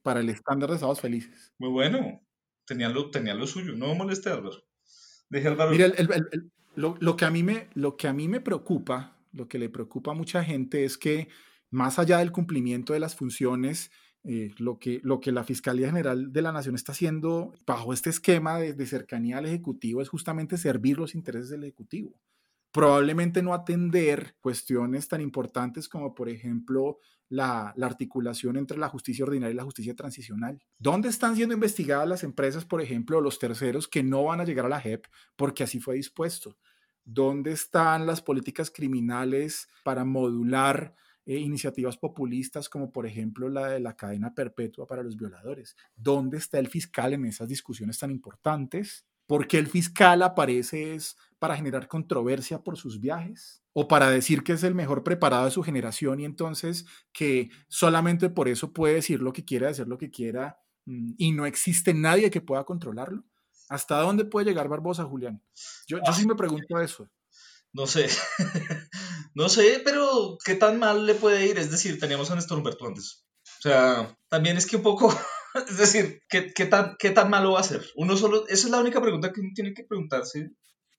para 0.02 0.20
el 0.20 0.28
estándar 0.28 0.70
de 0.70 0.78
Sábados 0.78 1.00
Felices. 1.00 1.54
Muy 1.58 1.70
bueno. 1.70 2.20
Tenía 2.66 2.90
lo, 2.90 3.10
tenía 3.10 3.32
lo 3.32 3.46
suyo. 3.46 3.72
No 3.74 3.94
moleste 3.94 4.28
a 4.28 4.34
Álvaro. 4.34 4.62
Deje 5.30 5.48
Álvaro. 5.48 5.70
Mira, 5.70 5.90
lo, 6.76 7.16
que 7.16 7.24
a 7.24 7.30
mí 7.30 7.42
me, 7.42 7.70
lo 7.72 7.96
que 7.96 8.08
a 8.08 8.12
mí 8.12 8.28
me 8.28 8.42
preocupa, 8.42 9.16
lo 9.32 9.48
que 9.48 9.58
le 9.58 9.70
preocupa 9.70 10.10
a 10.10 10.14
mucha 10.14 10.44
gente 10.44 10.84
es 10.84 10.98
que 10.98 11.28
más 11.74 11.98
allá 11.98 12.18
del 12.18 12.32
cumplimiento 12.32 12.92
de 12.92 13.00
las 13.00 13.16
funciones, 13.16 13.90
eh, 14.22 14.54
lo, 14.58 14.78
que, 14.78 15.00
lo 15.02 15.20
que 15.20 15.32
la 15.32 15.44
Fiscalía 15.44 15.88
General 15.88 16.32
de 16.32 16.40
la 16.40 16.52
Nación 16.52 16.76
está 16.76 16.92
haciendo 16.92 17.52
bajo 17.66 17.92
este 17.92 18.10
esquema 18.10 18.58
de, 18.58 18.86
cercanía 18.86 19.38
al 19.38 19.46
Ejecutivo 19.46 20.00
es 20.00 20.08
justamente 20.08 20.56
servir 20.56 20.98
los 20.98 21.14
intereses 21.14 21.50
del 21.50 21.64
Ejecutivo. 21.64 22.18
Probablemente 22.70 23.42
no 23.42 23.54
atender 23.54 24.36
cuestiones 24.40 25.08
tan 25.08 25.20
importantes 25.20 25.88
como, 25.88 26.14
por 26.14 26.28
ejemplo, 26.28 26.98
la, 27.28 27.72
la, 27.76 27.86
articulación 27.86 28.56
entre 28.56 28.78
la 28.78 28.88
justicia 28.88 29.24
ordinaria 29.24 29.52
y 29.52 29.56
la 29.56 29.64
justicia 29.64 29.94
transicional. 29.94 30.62
¿Dónde 30.78 31.08
están 31.08 31.34
siendo 31.34 31.54
investigadas 31.54 32.08
las 32.08 32.22
empresas, 32.22 32.64
por 32.64 32.82
ejemplo, 32.82 33.20
los 33.20 33.38
terceros 33.38 33.88
que 33.88 34.02
no 34.02 34.24
van 34.24 34.40
a 34.40 34.44
llegar 34.44 34.66
a 34.66 34.70
la 34.70 34.80
JEP 34.80 35.06
porque 35.36 35.64
así 35.64 35.80
fue 35.80 35.96
dispuesto? 35.96 36.56
¿Dónde 37.04 37.52
están 37.52 38.06
las 38.06 38.22
políticas 38.22 38.70
criminales 38.70 39.68
para 39.82 40.04
modular 40.04 40.94
eh, 41.26 41.38
iniciativas 41.38 41.96
populistas 41.96 42.68
como 42.68 42.92
por 42.92 43.06
ejemplo 43.06 43.48
la 43.48 43.68
de 43.68 43.80
la 43.80 43.96
cadena 43.96 44.34
perpetua 44.34 44.86
para 44.86 45.02
los 45.02 45.16
violadores. 45.16 45.76
¿Dónde 45.96 46.38
está 46.38 46.58
el 46.58 46.68
fiscal 46.68 47.14
en 47.14 47.24
esas 47.24 47.48
discusiones 47.48 47.98
tan 47.98 48.10
importantes? 48.10 49.06
¿Por 49.26 49.46
qué 49.46 49.58
el 49.58 49.68
fiscal 49.68 50.22
aparece 50.22 50.94
es 50.94 51.16
para 51.38 51.56
generar 51.56 51.88
controversia 51.88 52.62
por 52.62 52.76
sus 52.76 53.00
viajes? 53.00 53.62
¿O 53.72 53.88
para 53.88 54.10
decir 54.10 54.44
que 54.44 54.52
es 54.52 54.62
el 54.64 54.74
mejor 54.74 55.02
preparado 55.02 55.46
de 55.46 55.50
su 55.50 55.62
generación 55.62 56.20
y 56.20 56.26
entonces 56.26 56.84
que 57.12 57.50
solamente 57.68 58.28
por 58.28 58.48
eso 58.48 58.72
puede 58.72 58.96
decir 58.96 59.22
lo 59.22 59.32
que 59.32 59.44
quiera, 59.44 59.70
hacer 59.70 59.88
lo 59.88 59.98
que 59.98 60.10
quiera 60.10 60.58
mm, 60.84 61.12
y 61.16 61.32
no 61.32 61.46
existe 61.46 61.94
nadie 61.94 62.30
que 62.30 62.42
pueda 62.42 62.64
controlarlo? 62.64 63.24
¿Hasta 63.70 63.98
dónde 63.98 64.26
puede 64.26 64.46
llegar 64.46 64.68
Barbosa, 64.68 65.04
Julián? 65.04 65.42
Yo, 65.86 65.98
yo 66.06 66.12
sí 66.12 66.26
me 66.26 66.34
pregunto 66.34 66.78
eso. 66.80 67.08
No 67.72 67.86
sé. 67.86 68.08
no 69.34 69.48
sé, 69.48 69.82
pero 69.84 70.38
¿qué 70.44 70.54
tan 70.54 70.78
mal 70.78 71.06
le 71.06 71.14
puede 71.14 71.46
ir? 71.46 71.58
Es 71.58 71.70
decir, 71.70 71.98
teníamos 71.98 72.30
a 72.30 72.36
Néstor 72.36 72.58
Humberto 72.58 72.86
antes. 72.86 73.24
O 73.58 73.62
sea, 73.62 74.16
también 74.28 74.56
es 74.56 74.66
que 74.66 74.76
un 74.76 74.82
poco. 74.82 75.12
es 75.68 75.76
decir, 75.76 76.22
¿qué, 76.28 76.52
qué, 76.52 76.66
tan, 76.66 76.96
¿qué 76.98 77.10
tan 77.10 77.30
malo 77.30 77.52
va 77.52 77.60
a 77.60 77.64
ser? 77.64 77.84
Uno 77.96 78.16
solo. 78.16 78.46
Esa 78.46 78.66
es 78.66 78.70
la 78.70 78.80
única 78.80 79.00
pregunta 79.00 79.32
que 79.32 79.40
uno 79.40 79.50
tiene 79.54 79.74
que 79.74 79.84
preguntarse 79.84 80.50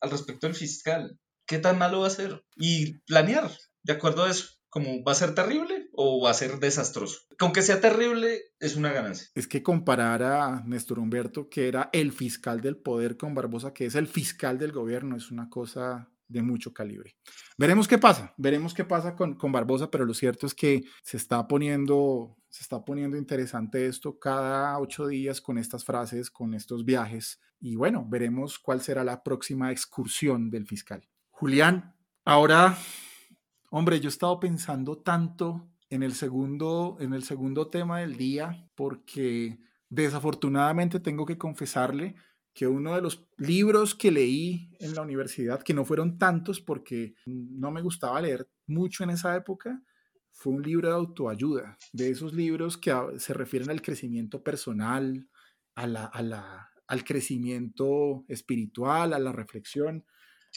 al 0.02 0.12
respecto 0.12 0.48
del 0.48 0.56
fiscal. 0.56 1.18
¿Qué 1.48 1.60
tan 1.60 1.78
malo 1.78 2.02
va 2.02 2.08
a 2.08 2.12
ser? 2.12 2.44
Y 2.56 3.00
planear, 3.06 3.52
de 3.84 3.94
acuerdo 3.94 4.24
a 4.24 4.32
eso. 4.32 4.48
Como 4.70 5.06
va 5.06 5.14
a 5.14 5.16
ser 5.16 5.34
terrible 5.34 5.88
o 5.94 6.22
va 6.22 6.32
a 6.32 6.34
ser 6.34 6.60
desastroso. 6.60 7.20
Con 7.40 7.54
que 7.54 7.62
sea 7.62 7.80
terrible 7.80 8.42
es 8.60 8.76
una 8.76 8.92
ganancia. 8.92 9.30
Es 9.34 9.48
que 9.48 9.64
comparar 9.64 10.22
a 10.22 10.64
Néstor 10.66 11.00
Humberto, 11.00 11.48
que 11.48 11.70
era 11.70 11.90
el 11.94 12.12
fiscal 12.12 12.60
del 12.60 12.76
poder, 12.76 13.16
con 13.16 13.34
Barbosa, 13.34 13.74
que 13.74 13.86
es 13.86 13.96
el 13.96 14.08
fiscal 14.08 14.58
del 14.58 14.74
gobierno, 14.74 15.16
es 15.16 15.32
una 15.32 15.50
cosa 15.50 16.12
de 16.28 16.42
mucho 16.42 16.74
calibre. 16.74 17.16
Veremos 17.58 17.88
qué 17.88 17.98
pasa, 17.98 18.34
veremos 18.38 18.74
qué 18.74 18.84
pasa 18.84 19.16
con, 19.16 19.36
con, 19.36 19.52
Barbosa, 19.52 19.92
pero 19.92 20.06
lo 20.06 20.14
cierto 20.14 20.46
es 20.46 20.54
que 20.54 20.84
se 21.04 21.18
está 21.18 21.48
poniendo, 21.48 22.38
se 22.50 22.64
está 22.64 22.84
poniendo 22.84 23.18
interesante 23.18 23.86
esto 23.86 24.20
cada 24.20 24.78
ocho 24.80 25.08
días 25.08 25.42
con 25.42 25.58
estas 25.58 25.86
frases, 25.86 26.30
con 26.30 26.54
estos 26.54 26.86
viajes, 26.86 27.40
y 27.60 27.76
bueno, 27.76 28.06
veremos 28.08 28.60
cuál 28.60 28.82
será 28.82 29.04
la 29.04 29.24
próxima 29.24 29.72
excursión 29.72 30.50
del 30.50 30.68
fiscal. 30.68 31.08
Julián, 31.32 31.96
ahora, 32.24 32.78
hombre, 33.70 34.00
yo 34.00 34.08
he 34.08 34.10
estado 34.10 34.40
pensando 34.40 34.98
tanto 34.98 35.68
en 35.90 36.04
el 36.04 36.14
segundo, 36.14 36.98
en 37.00 37.14
el 37.14 37.24
segundo 37.24 37.70
tema 37.70 38.00
del 38.00 38.18
día, 38.18 38.70
porque 38.76 39.60
desafortunadamente 39.90 41.00
tengo 41.00 41.26
que 41.26 41.38
confesarle 41.38 42.16
que 42.56 42.66
uno 42.66 42.96
de 42.96 43.02
los 43.02 43.28
libros 43.38 43.94
que 43.94 44.12
leí 44.12 44.72
en 44.80 44.96
la 44.96 45.02
universidad, 45.02 45.62
que 45.62 45.74
no 45.74 45.84
fueron 45.84 46.18
tantos 46.18 46.62
porque 46.62 47.14
no 47.26 47.70
me 47.70 47.82
gustaba 47.82 48.22
leer 48.22 48.50
mucho 48.66 49.04
en 49.04 49.10
esa 49.10 49.36
época, 49.36 49.84
fue 50.32 50.54
un 50.54 50.64
libro 50.64 50.88
de 50.88 50.96
autoayuda, 50.96 51.78
de 51.92 52.10
esos 52.10 52.34
libros 52.34 52.78
que 52.78 52.94
se 53.18 53.34
refieren 53.34 53.70
al 53.70 53.82
crecimiento 53.82 54.42
personal, 54.42 55.28
a 55.76 55.86
la, 55.86 56.72
al 56.88 57.04
crecimiento 57.04 58.24
espiritual, 58.30 59.12
a 59.12 59.20
la 59.20 59.34
reflexión. 59.34 60.06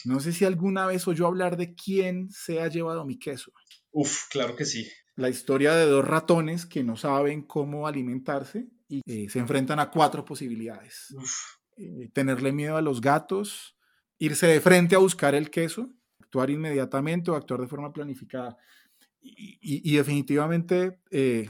No 0.05 0.21
sé 0.21 0.33
si 0.33 0.45
alguna 0.45 0.87
vez 0.87 1.09
oyó 1.09 1.27
hablar 1.27 1.57
de 1.57 1.75
quién 1.75 2.31
se 2.31 2.61
ha 2.61 2.69
llevado 2.69 3.05
mi 3.05 3.19
queso. 3.19 3.53
Uf, 3.91 4.29
claro 4.31 4.55
que 4.55 4.65
sí. 4.65 4.89
La 5.17 5.31
historia 5.31 5.75
de 5.75 5.87
dos 5.87 6.07
ratones 6.07 6.65
que 6.65 6.85
no 6.85 6.97
saben 6.97 7.43
cómo 7.43 7.89
alimentarse 7.89 8.69
y 8.89 9.03
eh, 9.05 9.29
se 9.29 9.41
enfrentan 9.41 9.81
a 9.81 9.91
cuatro 9.91 10.25
posibilidades. 10.25 11.13
Uf 11.17 11.58
eh, 11.79 12.11
tenerle 12.13 12.51
miedo 12.51 12.77
a 12.77 12.83
los 12.83 13.01
gatos, 13.01 13.77
irse 14.19 14.49
de 14.49 14.61
frente 14.61 14.97
a 14.97 14.99
buscar 14.99 15.37
el 15.37 15.49
queso, 15.49 15.91
actuar 16.21 16.51
inmediatamente 16.51 17.31
o 17.31 17.37
actuar 17.37 17.61
de 17.61 17.69
forma 17.69 17.93
planificada. 17.93 18.57
Y, 19.21 19.97
definitivamente 19.97 21.01
eh, 21.11 21.49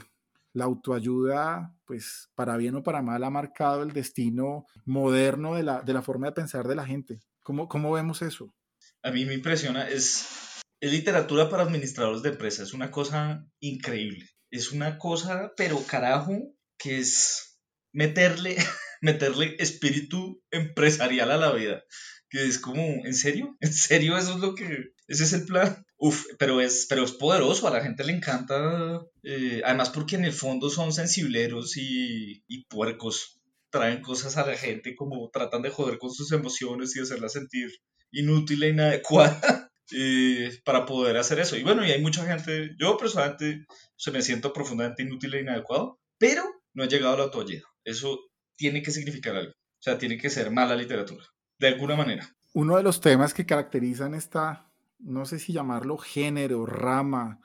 la 0.53 0.65
autoayuda, 0.65 1.75
pues 1.85 2.29
para 2.35 2.57
bien 2.57 2.75
o 2.75 2.83
para 2.83 3.01
mal, 3.01 3.23
ha 3.23 3.29
marcado 3.29 3.81
el 3.81 3.91
destino 3.91 4.65
moderno 4.85 5.55
de 5.55 5.63
la, 5.63 5.81
de 5.81 5.93
la 5.93 6.01
forma 6.01 6.27
de 6.27 6.33
pensar 6.33 6.67
de 6.67 6.75
la 6.75 6.85
gente. 6.85 7.21
¿Cómo, 7.41 7.67
¿Cómo 7.67 7.91
vemos 7.91 8.21
eso? 8.21 8.53
A 9.01 9.11
mí 9.11 9.25
me 9.25 9.33
impresiona, 9.33 9.87
es, 9.89 10.61
es 10.79 10.91
literatura 10.91 11.49
para 11.49 11.63
administradores 11.63 12.21
de 12.21 12.29
empresas, 12.29 12.67
es 12.67 12.73
una 12.73 12.91
cosa 12.91 13.47
increíble. 13.59 14.29
Es 14.51 14.71
una 14.71 14.97
cosa, 14.97 15.53
pero 15.57 15.83
carajo, 15.85 16.37
que 16.77 16.99
es 16.99 17.59
meterle 17.93 18.57
meterle 19.01 19.55
espíritu 19.59 20.41
empresarial 20.51 21.31
a 21.31 21.37
la 21.37 21.53
vida. 21.53 21.83
Que 22.29 22.45
es 22.45 22.59
como, 22.59 22.83
¿en 22.83 23.13
serio? 23.13 23.57
¿En 23.61 23.73
serio 23.73 24.17
eso 24.17 24.33
es 24.35 24.39
lo 24.39 24.55
que... 24.55 24.93
Ese 25.07 25.23
es 25.23 25.33
el 25.33 25.45
plan? 25.45 25.85
Uf, 25.97 26.25
pero 26.37 26.61
es, 26.61 26.85
pero 26.87 27.03
es 27.03 27.11
poderoso, 27.11 27.67
a 27.67 27.71
la 27.71 27.81
gente 27.81 28.03
le 28.03 28.13
encanta, 28.13 29.01
eh, 29.23 29.61
además 29.65 29.89
porque 29.89 30.15
en 30.15 30.23
el 30.23 30.31
fondo 30.31 30.69
son 30.69 30.93
sensibleros 30.93 31.75
y, 31.75 32.43
y 32.47 32.65
puercos, 32.65 33.41
traen 33.69 34.01
cosas 34.01 34.37
a 34.37 34.45
la 34.45 34.55
gente 34.55 34.95
como 34.95 35.29
tratan 35.29 35.61
de 35.61 35.69
joder 35.69 35.97
con 35.97 36.11
sus 36.11 36.31
emociones 36.31 36.95
y 36.95 37.01
hacerla 37.01 37.27
sentir 37.27 37.69
inútil 38.11 38.63
e 38.63 38.69
inadecuada 38.69 39.71
eh, 39.91 40.59
para 40.63 40.85
poder 40.85 41.17
hacer 41.17 41.39
eso. 41.39 41.57
Y 41.57 41.63
bueno, 41.63 41.85
y 41.85 41.91
hay 41.91 42.01
mucha 42.01 42.25
gente, 42.25 42.71
yo 42.79 42.97
personalmente 42.97 43.65
se 43.95 44.11
me 44.11 44.21
siento 44.21 44.53
profundamente 44.53 45.03
inútil 45.03 45.33
e 45.33 45.41
inadecuado, 45.41 45.99
pero 46.17 46.43
no 46.73 46.83
he 46.83 46.87
llegado 46.87 47.15
a 47.15 47.17
la 47.17 47.23
autoayuda. 47.25 47.63
Eso 47.83 48.19
tiene 48.59 48.81
que 48.81 48.91
significar 48.91 49.35
algo. 49.37 49.51
O 49.51 49.81
sea, 49.81 49.97
tiene 49.97 50.17
que 50.17 50.29
ser 50.29 50.51
mala 50.51 50.75
literatura, 50.75 51.23
de 51.57 51.67
alguna 51.69 51.95
manera. 51.95 52.29
Uno 52.53 52.75
de 52.75 52.83
los 52.83 52.99
temas 52.99 53.33
que 53.33 53.45
caracterizan 53.45 54.13
esta, 54.13 54.69
no 54.99 55.25
sé 55.25 55.39
si 55.39 55.53
llamarlo 55.53 55.97
género, 55.97 56.65
rama, 56.65 57.39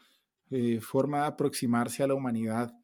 eh, 0.51 0.81
forma 0.81 1.21
de 1.21 1.27
aproximarse 1.27 2.03
a 2.03 2.09
la 2.09 2.15
humanidad, 2.15 2.75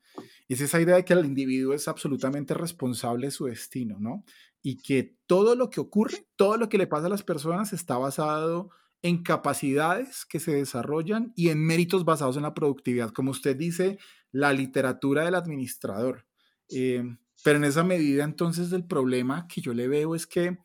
es 0.48 0.60
esa 0.60 0.80
idea 0.80 0.94
de 0.94 1.04
que 1.04 1.12
el 1.12 1.26
individuo 1.26 1.74
es 1.74 1.88
absolutamente 1.88 2.54
responsable 2.54 3.26
de 3.26 3.30
su 3.32 3.46
destino, 3.46 3.96
¿no? 3.98 4.24
Y 4.62 4.76
que 4.76 5.16
todo 5.26 5.56
lo 5.56 5.68
que 5.68 5.80
ocurre, 5.80 6.26
todo 6.36 6.56
lo 6.56 6.68
que 6.68 6.78
le 6.78 6.86
pasa 6.86 7.06
a 7.06 7.10
las 7.10 7.24
personas 7.24 7.72
está 7.72 7.98
basado 7.98 8.70
en 9.02 9.24
capacidades 9.24 10.24
que 10.24 10.38
se 10.38 10.52
desarrollan 10.52 11.32
y 11.34 11.48
en 11.48 11.64
méritos 11.64 12.04
basados 12.04 12.36
en 12.36 12.42
la 12.42 12.54
productividad. 12.54 13.10
Como 13.10 13.32
usted 13.32 13.56
dice, 13.56 13.98
la 14.30 14.52
literatura 14.52 15.24
del 15.24 15.34
administrador. 15.34 16.26
Eh, 16.68 17.02
pero 17.44 17.58
en 17.58 17.64
esa 17.64 17.84
medida 17.84 18.24
entonces 18.24 18.72
el 18.72 18.84
problema 18.84 19.46
que 19.48 19.60
yo 19.60 19.74
le 19.74 19.88
veo 19.88 20.14
es 20.14 20.26
que 20.26 20.58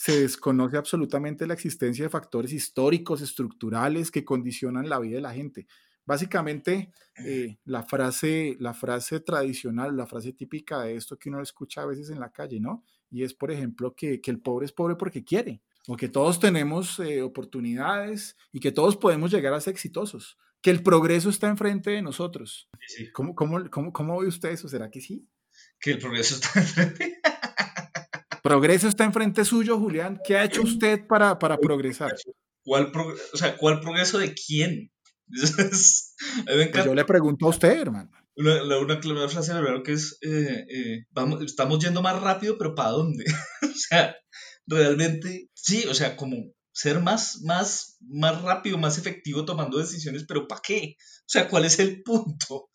se 0.00 0.18
desconoce 0.18 0.78
absolutamente 0.78 1.46
la 1.46 1.52
existencia 1.52 2.04
de 2.04 2.08
factores 2.08 2.54
históricos, 2.54 3.20
estructurales 3.20 4.10
que 4.10 4.24
condicionan 4.24 4.88
la 4.88 4.98
vida 4.98 5.16
de 5.16 5.20
la 5.20 5.34
gente. 5.34 5.66
Básicamente, 6.06 6.90
eh, 7.22 7.58
la, 7.66 7.82
frase, 7.82 8.56
la 8.60 8.72
frase 8.72 9.20
tradicional, 9.20 9.94
la 9.94 10.06
frase 10.06 10.32
típica 10.32 10.80
de 10.82 10.96
esto 10.96 11.18
que 11.18 11.28
uno 11.28 11.42
escucha 11.42 11.82
a 11.82 11.86
veces 11.86 12.08
en 12.08 12.18
la 12.18 12.32
calle, 12.32 12.60
¿no? 12.60 12.82
Y 13.10 13.24
es, 13.24 13.34
por 13.34 13.50
ejemplo, 13.50 13.94
que, 13.94 14.22
el 14.24 14.40
pobre 14.40 14.64
es 14.64 14.72
pobre 14.72 14.96
porque 14.96 15.22
quiere, 15.22 15.60
o 15.86 15.96
que 15.98 16.08
todos 16.08 16.40
tenemos 16.40 16.98
eh, 17.00 17.20
oportunidades 17.20 18.38
y 18.52 18.60
que 18.60 18.72
todos 18.72 18.96
podemos 18.96 19.30
llegar 19.30 19.52
a 19.52 19.60
ser 19.60 19.74
exitosos, 19.74 20.38
que 20.62 20.70
el 20.70 20.82
progreso 20.82 21.28
está 21.28 21.48
enfrente 21.48 21.90
de 21.90 22.00
nosotros. 22.00 22.70
¿Cómo, 23.12 23.34
cómo, 23.34 23.68
cómo, 23.68 23.92
cómo 23.92 24.18
ve 24.20 24.28
usted 24.28 24.48
eso? 24.48 24.66
¿Será 24.66 24.90
que 24.90 25.02
sí? 25.02 25.28
Que 25.80 25.92
el 25.92 25.98
progreso 25.98 26.36
está 26.36 26.50
enfrente. 26.60 27.20
progreso 28.42 28.88
está 28.88 29.04
enfrente 29.04 29.44
suyo, 29.44 29.78
Julián. 29.78 30.20
¿Qué 30.24 30.36
ha 30.36 30.44
hecho 30.44 30.62
usted 30.62 31.06
para, 31.06 31.38
para 31.38 31.58
progresar? 31.58 32.12
¿Cuál, 32.62 32.92
o 33.32 33.36
sea, 33.36 33.56
¿Cuál 33.56 33.80
progreso 33.80 34.18
de 34.18 34.34
quién? 34.34 34.92
pues 36.72 36.84
yo 36.84 36.94
le 36.94 37.04
pregunto 37.04 37.46
a 37.46 37.50
usted, 37.50 37.80
hermano. 37.80 38.10
Una, 38.36 38.78
una, 38.78 39.28
frase 39.28 39.52
de 39.52 39.82
que 39.82 39.92
es, 39.92 40.18
eh, 40.22 40.64
eh, 40.68 41.04
vamos, 41.10 41.42
estamos 41.42 41.78
yendo 41.78 42.00
más 42.00 42.20
rápido, 42.20 42.56
pero 42.56 42.74
¿para 42.74 42.90
dónde? 42.90 43.24
o 43.62 43.74
sea, 43.74 44.16
realmente, 44.66 45.50
sí, 45.52 45.84
o 45.88 45.94
sea, 45.94 46.16
como 46.16 46.36
ser 46.72 47.00
más, 47.00 47.42
más, 47.42 47.98
más 48.00 48.40
rápido, 48.40 48.78
más 48.78 48.98
efectivo 48.98 49.44
tomando 49.44 49.78
decisiones, 49.78 50.24
pero 50.26 50.48
¿para 50.48 50.62
qué? 50.62 50.96
O 50.98 51.26
sea, 51.26 51.48
¿cuál 51.48 51.64
es 51.64 51.78
el 51.80 52.02
punto? 52.02 52.70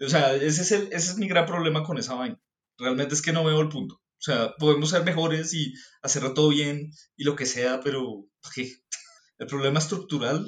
O 0.00 0.08
sea, 0.08 0.34
ese 0.34 0.62
es, 0.62 0.72
el, 0.72 0.82
ese 0.92 1.12
es 1.12 1.16
mi 1.18 1.28
gran 1.28 1.44
problema 1.44 1.82
con 1.82 1.98
esa 1.98 2.14
vaina. 2.14 2.40
Realmente 2.80 3.14
es 3.14 3.22
que 3.22 3.32
no 3.32 3.44
veo 3.44 3.60
el 3.60 3.68
punto. 3.68 3.94
O 3.94 4.22
sea, 4.22 4.54
podemos 4.58 4.90
ser 4.90 5.04
mejores 5.04 5.54
y 5.54 5.72
hacerlo 6.02 6.34
todo 6.34 6.48
bien 6.48 6.90
y 7.16 7.24
lo 7.24 7.36
que 7.36 7.46
sea, 7.46 7.80
pero. 7.80 8.26
El 9.38 9.46
problema 9.46 9.78
estructural, 9.78 10.46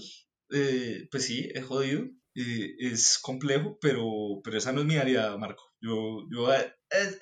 eh, 0.51 1.09
pues 1.11 1.25
sí, 1.25 1.49
es 1.55 1.65
jodido, 1.65 2.03
eh, 2.35 2.75
es 2.79 3.19
complejo, 3.23 3.79
pero, 3.81 4.05
pero 4.45 4.59
esa 4.59 4.73
no 4.73 4.81
es 4.81 4.87
mi 4.87 4.97
área, 4.97 5.35
Marco. 5.39 5.63
Yo, 5.81 6.27
yo 6.31 6.53
eh, 6.53 6.75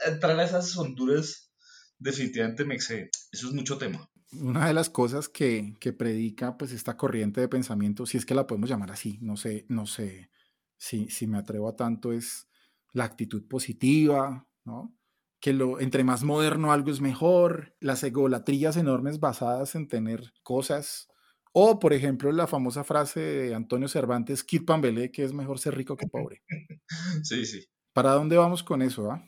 entrar 0.06 0.38
a 0.38 0.44
esas 0.44 0.76
honduras 0.76 1.52
definitivamente 1.98 2.64
me 2.64 2.74
excede. 2.74 3.10
Eso 3.30 3.48
es 3.48 3.52
mucho 3.52 3.78
tema 3.78 4.10
una 4.32 4.68
de 4.68 4.74
las 4.74 4.90
cosas 4.90 5.28
que, 5.28 5.74
que, 5.80 5.92
predica 5.92 6.56
pues 6.56 6.72
esta 6.72 6.96
corriente 6.96 7.40
de 7.40 7.48
pensamiento, 7.48 8.06
si 8.06 8.16
es 8.16 8.24
que 8.24 8.34
la 8.34 8.46
podemos 8.46 8.70
llamar 8.70 8.90
así, 8.92 9.18
no 9.20 9.36
sé, 9.36 9.66
no 9.68 9.86
sé 9.86 10.30
si, 10.76 11.08
si 11.10 11.26
me 11.26 11.38
atrevo 11.38 11.68
a 11.68 11.76
tanto, 11.76 12.12
es 12.12 12.48
la 12.92 13.04
actitud 13.04 13.46
positiva, 13.48 14.48
¿no? 14.64 14.96
Que 15.40 15.52
lo, 15.52 15.80
entre 15.80 16.04
más 16.04 16.22
moderno 16.22 16.72
algo 16.72 16.90
es 16.90 17.00
mejor, 17.00 17.74
las 17.80 18.02
egolatrías 18.04 18.76
enormes 18.76 19.20
basadas 19.20 19.74
en 19.74 19.88
tener 19.88 20.32
cosas, 20.42 21.08
o 21.52 21.78
por 21.78 21.92
ejemplo 21.92 22.30
la 22.30 22.46
famosa 22.46 22.84
frase 22.84 23.20
de 23.20 23.54
Antonio 23.54 23.88
Cervantes, 23.88 24.44
Kid 24.44 24.64
Pambelé, 24.64 25.10
que 25.10 25.24
es 25.24 25.32
mejor 25.32 25.58
ser 25.58 25.76
rico 25.76 25.96
que 25.96 26.06
pobre. 26.06 26.42
Sí, 27.22 27.46
sí. 27.46 27.64
¿Para 27.92 28.12
dónde 28.12 28.36
vamos 28.36 28.62
con 28.62 28.82
eso? 28.82 29.10
Ah? 29.10 29.24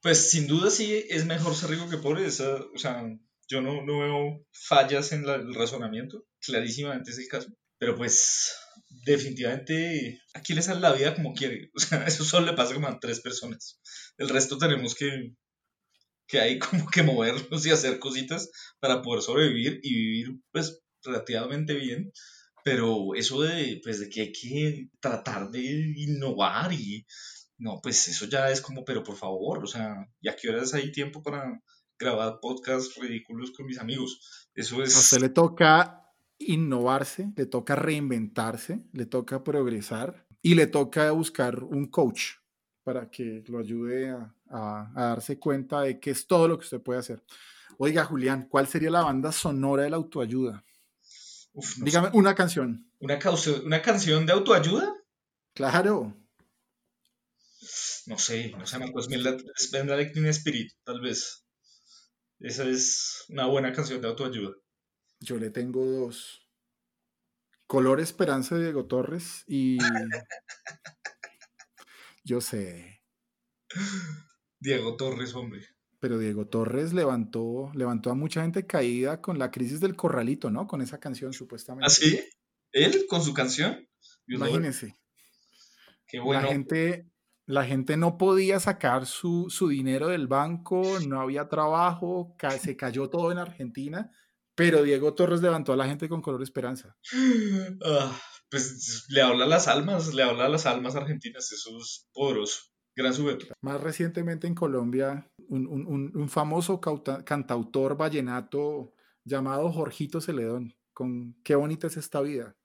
Pues 0.00 0.30
sin 0.30 0.46
duda 0.46 0.70
sí 0.70 1.04
es 1.08 1.26
mejor 1.26 1.54
ser 1.54 1.70
rico 1.70 1.88
que 1.88 1.96
pobre, 1.96 2.26
esa, 2.26 2.56
o 2.74 2.78
sea, 2.78 3.02
yo 3.48 3.60
no, 3.60 3.84
no 3.84 3.98
veo 4.00 4.46
fallas 4.52 5.12
en 5.12 5.28
el 5.28 5.54
razonamiento, 5.54 6.24
clarísimamente 6.40 7.10
es 7.10 7.18
el 7.18 7.28
caso. 7.28 7.48
Pero 7.78 7.96
pues 7.96 8.56
definitivamente 9.06 10.20
aquí 10.34 10.52
le 10.52 10.62
sale 10.62 10.80
la 10.80 10.92
vida 10.92 11.14
como 11.14 11.32
quiere. 11.32 11.70
O 11.74 11.80
sea, 11.80 12.04
eso 12.04 12.24
solo 12.24 12.46
le 12.46 12.52
pasa 12.52 12.74
a 12.74 13.00
tres 13.00 13.20
personas. 13.20 13.80
El 14.18 14.28
resto 14.28 14.58
tenemos 14.58 14.94
que, 14.94 15.32
que 16.26 16.40
hay 16.40 16.58
como 16.58 16.88
que 16.88 17.02
movernos 17.02 17.64
y 17.64 17.70
hacer 17.70 17.98
cositas 17.98 18.50
para 18.80 19.00
poder 19.02 19.22
sobrevivir 19.22 19.80
y 19.82 19.94
vivir 19.94 20.40
pues 20.52 20.82
relativamente 21.02 21.74
bien. 21.74 22.12
Pero 22.64 23.14
eso 23.14 23.42
de, 23.42 23.80
pues, 23.82 24.00
de 24.00 24.08
que 24.08 24.22
hay 24.22 24.32
que 24.32 24.88
tratar 25.00 25.50
de 25.50 25.62
innovar 25.96 26.72
y 26.72 27.06
no, 27.58 27.80
pues 27.80 28.08
eso 28.08 28.26
ya 28.26 28.50
es 28.50 28.60
como, 28.60 28.84
pero 28.84 29.04
por 29.04 29.16
favor, 29.16 29.62
o 29.62 29.66
sea, 29.68 29.94
¿y 30.20 30.28
a 30.28 30.34
qué 30.34 30.50
horas 30.50 30.74
hay 30.74 30.90
tiempo 30.90 31.22
para, 31.22 31.62
grabar 31.98 32.40
podcasts 32.40 32.96
ridículos 32.96 33.52
con 33.52 33.66
mis 33.66 33.78
amigos. 33.78 34.48
Eso 34.54 34.82
es... 34.82 34.96
A 34.96 35.00
usted 35.00 35.20
le 35.20 35.28
toca 35.28 36.05
innovarse, 36.38 37.32
le 37.36 37.46
toca 37.46 37.74
reinventarse, 37.74 38.84
le 38.92 39.06
toca 39.06 39.42
progresar 39.42 40.26
y 40.42 40.54
le 40.54 40.66
toca 40.66 41.10
buscar 41.10 41.64
un 41.64 41.86
coach 41.86 42.34
para 42.84 43.10
que 43.10 43.42
lo 43.48 43.58
ayude 43.58 44.10
a, 44.48 44.92
darse 44.94 45.38
cuenta 45.38 45.82
de 45.82 45.98
que 45.98 46.10
es 46.10 46.26
todo 46.26 46.46
lo 46.46 46.56
que 46.58 46.64
usted 46.64 46.80
puede 46.80 47.00
hacer. 47.00 47.22
Oiga, 47.78 48.04
Julián, 48.04 48.46
¿cuál 48.48 48.68
sería 48.68 48.90
la 48.90 49.02
banda 49.02 49.32
sonora 49.32 49.82
de 49.82 49.90
la 49.90 49.96
autoayuda? 49.96 50.64
Dígame 51.78 52.10
una 52.12 52.34
canción. 52.34 52.88
¿Una, 53.00 53.18
¿Una 53.64 53.82
canción 53.82 54.24
de 54.24 54.32
autoayuda? 54.32 54.94
Claro. 55.52 56.14
No 58.06 58.18
sé, 58.18 58.52
no 58.56 58.66
sé, 58.66 58.78
pues 58.92 59.08
Spend 59.58 59.90
Spirit, 60.28 60.72
tal 60.84 61.00
vez. 61.00 61.44
Esa 62.38 62.64
es 62.64 63.24
una 63.30 63.46
buena 63.46 63.72
canción 63.72 64.00
de 64.00 64.08
autoayuda. 64.08 64.54
Yo 65.20 65.36
le 65.38 65.50
tengo 65.50 65.84
dos. 65.84 66.46
Color 67.66 68.00
Esperanza 68.00 68.56
de 68.56 68.64
Diego 68.64 68.86
Torres 68.86 69.44
y. 69.46 69.78
Yo 72.24 72.40
sé. 72.40 73.02
Diego 74.60 74.96
Torres, 74.96 75.34
hombre. 75.34 75.66
Pero 75.98 76.18
Diego 76.18 76.46
Torres 76.46 76.92
levantó, 76.92 77.70
levantó 77.74 78.10
a 78.10 78.14
mucha 78.14 78.42
gente 78.42 78.66
caída 78.66 79.20
con 79.20 79.38
la 79.38 79.50
crisis 79.50 79.80
del 79.80 79.96
corralito, 79.96 80.50
¿no? 80.50 80.66
Con 80.66 80.82
esa 80.82 80.98
canción, 80.98 81.32
supuestamente. 81.32 81.86
¿Ah, 81.86 81.90
sí? 81.90 82.20
¿Él 82.72 83.06
con 83.08 83.22
su 83.22 83.32
canción? 83.32 83.88
Imagínese. 84.26 84.96
Qué 86.06 86.20
bueno. 86.20 86.42
La 86.42 86.48
gente, 86.48 87.10
la 87.46 87.64
gente 87.64 87.96
no 87.96 88.18
podía 88.18 88.60
sacar 88.60 89.06
su, 89.06 89.48
dinero 89.68 90.08
del 90.08 90.26
banco, 90.26 90.82
no 91.06 91.20
había 91.20 91.48
trabajo, 91.48 92.36
se 92.60 92.76
cayó 92.76 93.08
todo 93.08 93.32
en 93.32 93.38
Argentina, 93.38 94.10
pero 94.56 94.82
Diego 94.82 95.14
Torres 95.14 95.42
levantó 95.42 95.72
a 95.72 95.76
la 95.76 95.86
gente 95.86 96.08
con 96.08 96.22
color 96.22 96.42
esperanza. 96.42 96.96
Ah, 97.84 98.20
pues 98.50 99.06
le 99.08 99.22
habla 99.22 99.44
a 99.44 99.48
las 99.48 99.68
almas, 99.68 100.14
le 100.14 100.22
habla 100.22 100.46
a 100.46 100.48
las 100.48 100.66
almas 100.66 100.96
argentinas, 100.96 101.52
eso 101.52 101.76
es 101.76 102.08
poderoso. 102.12 102.62
Gran 102.96 103.12
sujeto. 103.12 103.46
Más 103.60 103.80
recientemente 103.80 104.46
en 104.46 104.54
Colombia, 104.54 105.30
un, 105.48 106.28
famoso 106.30 106.80
cantautor 106.80 107.96
vallenato 107.96 108.94
llamado 109.24 109.70
Jorgito 109.70 110.20
Celedón, 110.20 110.74
con 110.94 111.34
Qué 111.44 111.54
bonita 111.54 111.88
es 111.88 111.98
esta 111.98 112.22
vida. 112.22 112.56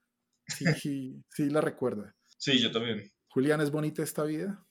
Sí, 0.47 0.65
sí, 0.81 1.23
sí 1.29 1.49
la 1.49 1.59
recuerda. 1.59 2.15
Sí, 2.37 2.59
yo 2.59 2.71
también. 2.71 3.11
Julián, 3.27 3.59
¿es 3.59 3.71
bonita 3.71 4.01
esta 4.01 4.23
vida? 4.23 4.65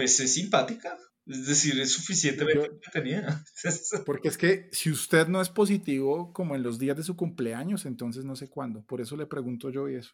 pues 0.00 0.18
es 0.20 0.32
simpática. 0.32 0.96
Es 1.30 1.46
decir, 1.46 1.80
es 1.80 1.92
suficientemente 1.92 2.68
tenía. 2.92 3.44
Porque 4.04 4.28
es 4.28 4.36
que 4.36 4.68
si 4.72 4.90
usted 4.90 5.28
no 5.28 5.40
es 5.40 5.48
positivo 5.48 6.32
como 6.32 6.56
en 6.56 6.64
los 6.64 6.78
días 6.78 6.96
de 6.96 7.04
su 7.04 7.14
cumpleaños, 7.14 7.86
entonces 7.86 8.24
no 8.24 8.34
sé 8.34 8.48
cuándo. 8.48 8.84
Por 8.84 9.00
eso 9.00 9.16
le 9.16 9.26
pregunto 9.26 9.70
yo 9.70 9.88
y 9.88 9.94
eso. 9.94 10.12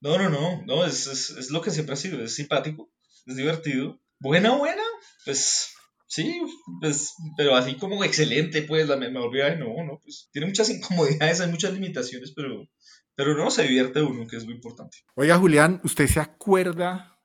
No, 0.00 0.18
no, 0.18 0.28
no, 0.28 0.62
no, 0.66 0.84
es, 0.84 1.06
es, 1.06 1.50
lo 1.50 1.62
que 1.62 1.70
siempre 1.70 1.94
ha 1.94 1.96
sido. 1.96 2.22
Es 2.22 2.34
simpático, 2.34 2.90
es 3.24 3.36
divertido. 3.36 3.98
Buena, 4.20 4.56
buena, 4.56 4.82
pues 5.24 5.70
sí, 6.06 6.38
pues, 6.80 7.14
pero 7.36 7.56
así 7.56 7.76
como 7.76 8.04
excelente, 8.04 8.62
pues 8.62 8.88
la 8.88 8.96
mejor 8.96 9.32
vida, 9.32 9.54
no, 9.54 9.68
no, 9.86 9.98
pues 10.02 10.28
tiene 10.32 10.48
muchas 10.48 10.68
incomodidades, 10.70 11.40
hay 11.40 11.50
muchas 11.50 11.72
limitaciones, 11.72 12.32
pero, 12.36 12.68
pero 13.14 13.34
no, 13.36 13.50
se 13.50 13.62
divierte 13.62 14.02
uno, 14.02 14.26
que 14.26 14.36
es 14.36 14.44
lo 14.44 14.52
importante. 14.52 14.98
Oiga, 15.14 15.38
Julián, 15.38 15.80
¿usted 15.82 16.06
se 16.08 16.20
acuerda 16.20 17.17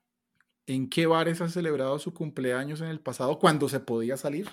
¿En 0.65 0.89
qué 0.89 1.07
bares 1.07 1.41
ha 1.41 1.49
celebrado 1.49 1.99
su 1.99 2.13
cumpleaños 2.13 2.81
en 2.81 2.87
el 2.87 3.01
pasado 3.01 3.37
cuando 3.37 3.67
se 3.67 3.79
podía 3.79 4.15
salir? 4.15 4.49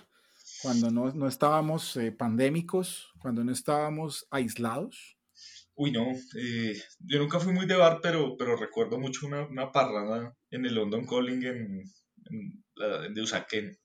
Cuando 0.62 0.90
no, 0.90 1.28
estábamos 1.28 1.96
eh, 1.96 2.12
pandémicos, 2.12 3.12
cuando 3.20 3.44
no 3.44 3.52
estábamos 3.52 4.26
aislados. 4.30 5.16
Uy, 5.74 5.92
no, 5.92 6.06
eh, 6.36 6.74
yo 6.98 7.18
nunca 7.18 7.40
fui 7.40 7.52
muy 7.54 7.66
de 7.66 7.76
bar, 7.76 8.00
pero, 8.02 8.36
pero 8.36 8.56
recuerdo 8.56 8.98
mucho 8.98 9.26
una, 9.26 9.46
una 9.46 9.72
parrada 9.72 10.36
en 10.50 10.66
el 10.66 10.74
London 10.74 11.06
Calling 11.06 11.42
en, 11.44 11.84
en, 12.26 13.14
de 13.14 13.22
Usaquén. 13.22 13.78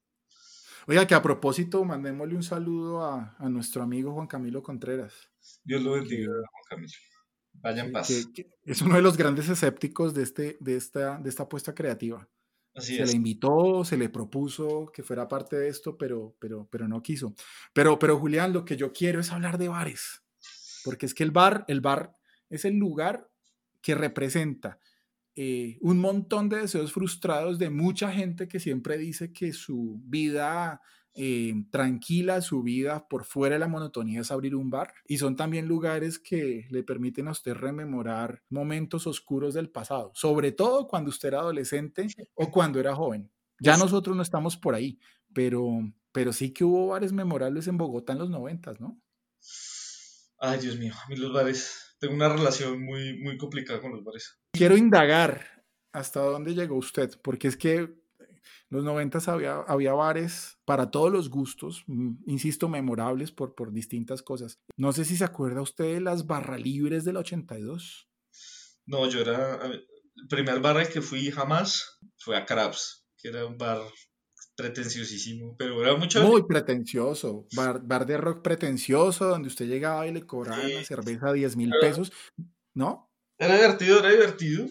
Oiga, 0.87 1.07
que 1.07 1.15
a 1.15 1.21
propósito, 1.21 1.85
mandémosle 1.85 2.35
un 2.35 2.43
saludo 2.43 3.03
a, 3.03 3.35
a 3.39 3.49
nuestro 3.49 3.81
amigo 3.83 4.13
Juan 4.13 4.27
Camilo 4.27 4.61
Contreras. 4.61 5.13
Dios 5.63 5.81
lo 5.81 5.93
bendiga, 5.93 6.31
Juan 6.31 6.63
Camilo. 6.69 6.93
Vayan 7.65 7.91
paz. 7.91 8.11
es 8.63 8.81
uno 8.83 8.95
de 8.95 9.01
los 9.01 9.17
grandes 9.17 9.49
escépticos 9.49 10.13
de, 10.13 10.21
este, 10.21 10.55
de, 10.59 10.75
esta, 10.75 11.17
de 11.17 11.27
esta 11.27 11.43
apuesta 11.43 11.73
creativa. 11.73 12.29
Así 12.75 12.95
se 12.95 13.07
le 13.07 13.13
invitó, 13.13 13.83
se 13.83 13.97
le 13.97 14.07
propuso 14.09 14.91
que 14.93 15.01
fuera 15.01 15.27
parte 15.27 15.55
de 15.55 15.69
esto, 15.69 15.97
pero, 15.97 16.35
pero, 16.39 16.67
pero 16.69 16.87
no 16.87 17.01
quiso. 17.01 17.33
Pero, 17.73 17.97
pero 17.97 18.19
Julián, 18.19 18.53
lo 18.53 18.65
que 18.65 18.77
yo 18.77 18.93
quiero 18.93 19.19
es 19.19 19.31
hablar 19.31 19.57
de 19.57 19.67
bares, 19.67 20.21
porque 20.83 21.07
es 21.07 21.15
que 21.15 21.23
el 21.23 21.31
bar, 21.31 21.65
el 21.67 21.81
bar 21.81 22.15
es 22.51 22.65
el 22.65 22.75
lugar 22.75 23.31
que 23.81 23.95
representa 23.95 24.77
eh, 25.35 25.79
un 25.81 25.97
montón 25.97 26.49
de 26.49 26.57
deseos 26.57 26.93
frustrados 26.93 27.57
de 27.57 27.71
mucha 27.71 28.11
gente 28.11 28.47
que 28.47 28.59
siempre 28.59 28.95
dice 28.99 29.33
que 29.33 29.53
su 29.53 29.99
vida 30.03 30.81
eh, 31.15 31.53
tranquila, 31.71 32.41
su 32.41 32.61
vida 32.61 33.07
por 33.07 33.23
fuera 33.23 33.55
de 33.55 33.59
la 33.59 33.69
monotonía 33.69 34.21
es 34.21 34.31
abrir 34.31 34.55
un 34.55 34.69
bar. 34.69 34.93
Y 35.07 35.17
son 35.17 35.35
también 35.35 35.67
lugares 35.67 36.19
que 36.19 36.67
le 36.69 36.83
permiten 36.83 37.27
a 37.27 37.31
usted 37.31 37.53
rememorar 37.53 38.43
momentos 38.49 39.07
oscuros 39.07 39.53
del 39.53 39.69
pasado, 39.69 40.11
sobre 40.13 40.51
todo 40.51 40.87
cuando 40.87 41.09
usted 41.09 41.29
era 41.29 41.39
adolescente 41.39 42.07
o 42.33 42.51
cuando 42.51 42.79
era 42.79 42.95
joven. 42.95 43.31
Ya 43.59 43.77
nosotros 43.77 44.15
no 44.15 44.21
estamos 44.21 44.57
por 44.57 44.75
ahí, 44.75 44.99
pero, 45.33 45.79
pero 46.11 46.33
sí 46.33 46.51
que 46.51 46.65
hubo 46.65 46.87
bares 46.87 47.13
memorables 47.13 47.67
en 47.67 47.77
Bogotá 47.77 48.13
en 48.13 48.19
los 48.19 48.29
noventas, 48.29 48.81
¿no? 48.81 49.01
Ay, 50.37 50.59
Dios 50.59 50.77
mío, 50.77 50.93
a 50.93 51.09
mí 51.09 51.15
los 51.15 51.31
bares, 51.31 51.95
tengo 51.97 52.13
una 52.13 52.27
relación 52.27 52.83
muy, 52.83 53.17
muy 53.19 53.37
complicada 53.37 53.79
con 53.79 53.93
los 53.93 54.03
bares. 54.03 54.37
Quiero 54.51 54.75
indagar 54.75 55.63
hasta 55.93 56.19
dónde 56.19 56.53
llegó 56.53 56.75
usted, 56.75 57.09
porque 57.23 57.47
es 57.47 57.55
que 57.55 58.04
los 58.69 58.83
noventas 58.83 59.27
había, 59.27 59.59
había 59.67 59.93
bares 59.93 60.57
para 60.65 60.91
todos 60.91 61.11
los 61.11 61.29
gustos, 61.29 61.83
mm, 61.87 62.23
insisto, 62.27 62.69
memorables 62.69 63.31
por, 63.31 63.55
por 63.55 63.71
distintas 63.71 64.21
cosas. 64.21 64.59
No 64.77 64.91
sé 64.91 65.05
si 65.05 65.17
se 65.17 65.23
acuerda 65.23 65.61
usted 65.61 65.95
de 65.95 66.01
las 66.01 66.27
barra 66.27 66.57
libres 66.57 67.05
del 67.05 67.17
82. 67.17 68.09
No, 68.85 69.09
yo 69.09 69.21
era, 69.21 69.65
el 69.65 69.87
primer 70.29 70.59
bar 70.59 70.77
al 70.77 70.89
que 70.89 71.01
fui 71.01 71.31
jamás 71.31 71.99
fue 72.17 72.37
a 72.37 72.45
Crabs, 72.45 73.05
que 73.17 73.29
era 73.29 73.45
un 73.45 73.57
bar 73.57 73.81
pretenciosísimo, 74.55 75.55
pero 75.57 75.81
era 75.81 75.95
mucho... 75.95 76.23
Muy 76.23 76.45
pretencioso, 76.47 77.47
bar, 77.55 77.81
bar, 77.83 78.05
de 78.05 78.17
rock 78.17 78.41
pretencioso, 78.41 79.25
donde 79.25 79.49
usted 79.49 79.67
llegaba 79.67 80.07
y 80.07 80.13
le 80.13 80.25
cobraban 80.25 80.73
la 80.73 80.83
cerveza 80.83 81.29
a 81.29 81.33
10 81.33 81.57
mil 81.57 81.71
pesos, 81.81 82.11
¿no? 82.73 83.11
Era 83.37 83.55
divertido, 83.55 83.99
era 83.99 84.11
divertido. 84.11 84.67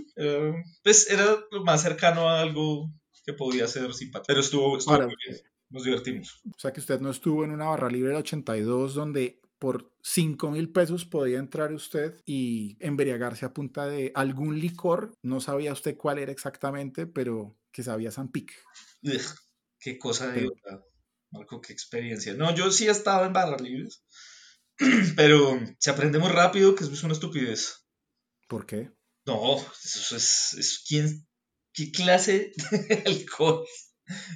pues 0.83 1.11
era 1.11 1.39
lo 1.51 1.65
más 1.65 1.83
cercano 1.83 2.29
a 2.29 2.41
algo 2.41 2.91
que 3.25 3.33
podía 3.33 3.67
ser 3.67 3.93
simpático. 3.95 4.27
Pero 4.29 4.41
estuvo, 4.41 4.79
estuvo 4.79 4.99
muy 4.99 5.17
bien. 5.27 5.41
Nos 5.71 5.85
divertimos. 5.85 6.41
O 6.45 6.59
sea 6.59 6.73
que 6.73 6.81
usted 6.81 7.01
no 7.01 7.11
estuvo 7.11 7.45
en 7.45 7.51
una 7.51 7.67
barra 7.67 7.89
libre 7.89 8.11
del 8.11 8.19
82 8.19 8.95
donde 8.95 9.41
por 9.59 9.91
5 10.03 10.51
mil 10.51 10.71
pesos 10.71 11.07
podía 11.07 11.39
entrar 11.39 11.73
usted 11.73 12.21
y 12.27 12.77
embriagarse 12.81 13.47
a 13.47 13.55
punta 13.55 13.87
de 13.87 14.13
algún 14.15 14.61
licor. 14.61 15.17
No 15.23 15.41
sabía 15.41 15.73
usted 15.73 15.97
cuál 15.97 16.19
era 16.19 16.31
exactamente, 16.31 17.07
pero 17.07 17.57
que 17.73 17.83
sabía 17.83 18.11
San 18.11 18.29
Pic. 18.29 18.53
Qué 19.81 19.99
cosa 19.99 20.29
de 20.29 20.49
verdad. 20.49 20.85
Marco, 21.31 21.61
qué 21.61 21.73
experiencia. 21.73 22.35
No, 22.35 22.55
yo 22.55 22.71
sí 22.71 22.87
he 22.87 22.91
estado 22.91 23.27
en 23.27 23.33
barras 23.33 23.61
libres, 23.61 24.05
pero 25.17 25.59
se 25.79 25.91
aprende 25.91 26.19
muy 26.19 26.31
rápido 26.31 26.75
que 26.75 26.85
eso 26.85 26.93
es 26.93 27.03
una 27.03 27.13
estupidez. 27.13 27.87
¿Por 28.49 28.67
qué? 28.67 28.93
No, 29.27 29.57
eso 29.57 30.17
es, 30.17 30.55
es 30.59 30.85
¿quién, 30.87 31.27
¿qué 31.75 31.91
clase 31.91 32.53
de 32.71 33.03
alcohol? 33.07 33.65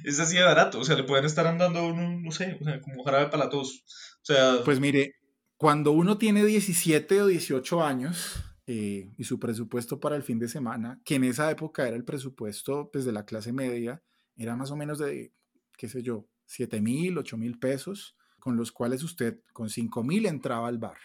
Es 0.03 0.19
así 0.19 0.35
de 0.35 0.43
barato, 0.43 0.79
o 0.79 0.83
sea, 0.83 0.95
le 0.95 1.03
pueden 1.03 1.25
estar 1.25 1.47
andando, 1.47 1.93
no 1.93 2.31
sé, 2.31 2.57
o 2.59 2.63
sea, 2.63 2.81
como 2.81 3.03
jarabe 3.03 3.29
para 3.29 3.49
todos. 3.49 3.83
O 4.21 4.25
sea... 4.25 4.61
Pues 4.65 4.79
mire, 4.79 5.15
cuando 5.57 5.91
uno 5.91 6.17
tiene 6.17 6.43
17 6.43 7.21
o 7.21 7.27
18 7.27 7.83
años 7.83 8.43
eh, 8.67 9.11
y 9.17 9.23
su 9.23 9.39
presupuesto 9.39 9.99
para 9.99 10.15
el 10.15 10.23
fin 10.23 10.39
de 10.39 10.47
semana, 10.47 10.99
que 11.05 11.15
en 11.15 11.23
esa 11.23 11.49
época 11.49 11.87
era 11.87 11.95
el 11.95 12.03
presupuesto 12.03 12.89
pues, 12.91 13.05
de 13.05 13.11
la 13.11 13.25
clase 13.25 13.53
media, 13.53 14.03
era 14.35 14.55
más 14.55 14.71
o 14.71 14.75
menos 14.75 14.99
de, 14.99 15.33
qué 15.77 15.87
sé 15.87 16.01
yo, 16.01 16.27
7 16.45 16.81
mil, 16.81 17.17
8 17.17 17.37
mil 17.37 17.59
pesos, 17.59 18.15
con 18.39 18.55
los 18.55 18.71
cuales 18.71 19.03
usted 19.03 19.39
con 19.53 19.69
5 19.69 20.03
mil 20.03 20.25
entraba 20.25 20.67
al 20.67 20.79
bar 20.79 20.97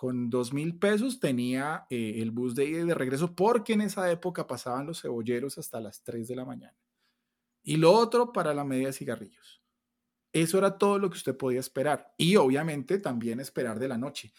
con 0.00 0.30
dos 0.30 0.54
mil 0.54 0.78
pesos 0.78 1.20
tenía 1.20 1.86
eh, 1.90 2.22
el 2.22 2.30
bus 2.30 2.54
de 2.54 2.64
ida 2.64 2.80
y 2.80 2.86
de 2.86 2.94
regreso 2.94 3.34
porque 3.34 3.74
en 3.74 3.82
esa 3.82 4.10
época 4.10 4.46
pasaban 4.46 4.86
los 4.86 5.02
cebolleros 5.02 5.58
hasta 5.58 5.78
las 5.78 6.02
3 6.04 6.26
de 6.26 6.36
la 6.36 6.46
mañana. 6.46 6.74
Y 7.62 7.76
lo 7.76 7.92
otro 7.92 8.32
para 8.32 8.54
la 8.54 8.64
media 8.64 8.86
de 8.86 8.92
cigarrillos. 8.94 9.62
Eso 10.32 10.56
era 10.56 10.78
todo 10.78 10.98
lo 10.98 11.10
que 11.10 11.18
usted 11.18 11.36
podía 11.36 11.60
esperar. 11.60 12.14
Y 12.16 12.36
obviamente 12.36 12.98
también 12.98 13.40
esperar 13.40 13.78
de 13.78 13.88
la 13.88 13.98
noche. 13.98 14.32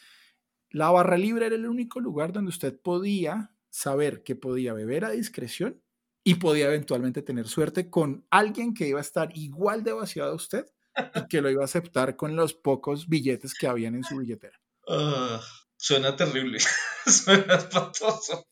La 0.72 0.90
barra 0.90 1.16
libre 1.16 1.46
era 1.46 1.54
el 1.54 1.68
único 1.68 2.00
lugar 2.00 2.34
donde 2.34 2.50
usted 2.50 2.82
podía 2.82 3.56
saber 3.70 4.24
que 4.24 4.36
podía 4.36 4.74
beber 4.74 5.06
a 5.06 5.12
discreción 5.12 5.80
y 6.24 6.36
podía 6.36 6.70
eventualmente 6.70 7.22
tener 7.22 7.48
suerte 7.48 7.92
con 7.92 8.26
alguien 8.32 8.74
que 8.74 8.88
iba 8.88 8.98
a 8.98 9.02
estar 9.02 9.30
igual 9.38 9.84
de 9.84 9.94
vaciado 9.94 10.32
a 10.32 10.36
usted 10.36 10.66
y 11.14 11.28
que 11.28 11.40
lo 11.40 11.52
iba 11.52 11.62
a 11.62 11.66
aceptar 11.66 12.16
con 12.16 12.36
los 12.36 12.56
pocos 12.56 13.08
billetes 13.08 13.54
que 13.54 13.68
habían 13.68 13.94
en 13.94 14.04
su 14.04 14.18
billetera. 14.18 14.60
Ah, 14.88 15.42
suena 15.78 16.16
terrible. 16.16 16.60
suena 17.06 17.56
espantoso. 17.56 18.48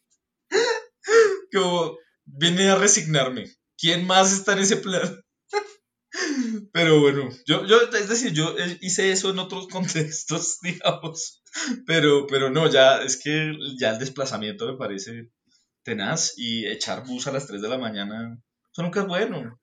Como 1.54 1.98
vine 2.26 2.70
a 2.70 2.76
resignarme. 2.76 3.46
¿Quién 3.78 4.06
más 4.06 4.32
está 4.34 4.54
en 4.54 4.60
ese 4.60 4.78
plan? 4.78 5.22
Pero 6.74 7.00
bueno, 7.00 7.30
yo, 7.46 7.66
yo, 7.66 7.82
es 7.82 8.10
decir, 8.10 8.34
yo 8.34 8.56
hice 8.82 9.12
eso 9.12 9.30
en 9.30 9.40
otros 9.40 9.68
contextos, 9.72 10.60
digamos. 10.62 11.42
Pero, 11.86 12.28
pero 12.28 12.52
no, 12.52 12.70
ya 12.70 13.02
es 13.02 13.18
que 13.18 13.54
ya 13.80 13.92
el 13.92 14.00
desplazamiento 14.00 14.68
me 14.68 14.78
parece 14.78 15.32
tenaz 15.84 16.34
y 16.38 16.68
echar 16.68 17.06
bus 17.06 17.26
a 17.28 17.32
las 17.32 17.48
3 17.48 17.62
de 17.62 17.70
la 17.70 17.78
mañana, 17.78 18.40
eso 18.72 18.84
nunca 18.84 19.02
es 19.02 19.08
bueno. 19.08 19.60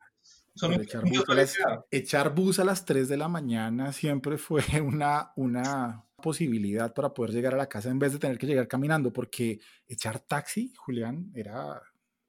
echar, 0.81 1.03
bus 1.03 1.25
a 1.29 1.35
las, 1.35 1.55
echar, 1.93 2.35
bus 2.35 2.59
a 2.59 2.65
las, 2.65 2.85
3 2.85 3.09
de 3.09 3.17
la 3.17 3.29
mañana 3.29 3.93
siempre 3.93 4.37
fue 4.37 4.65
una, 4.83 5.31
una 5.37 6.06
posibilidad 6.27 6.93
para 6.93 7.15
poder 7.15 7.31
llegar 7.31 7.55
a 7.55 7.57
la 7.57 7.69
casa 7.69 7.89
en 7.89 8.01
vez 8.01 8.13
de 8.13 8.19
tener 8.19 8.37
que 8.37 8.49
llegar 8.49 8.67
caminando, 8.67 9.13
porque 9.13 9.61
echar 9.87 10.19
taxi, 10.19 10.73
Julián, 10.77 11.31
era, 11.37 11.81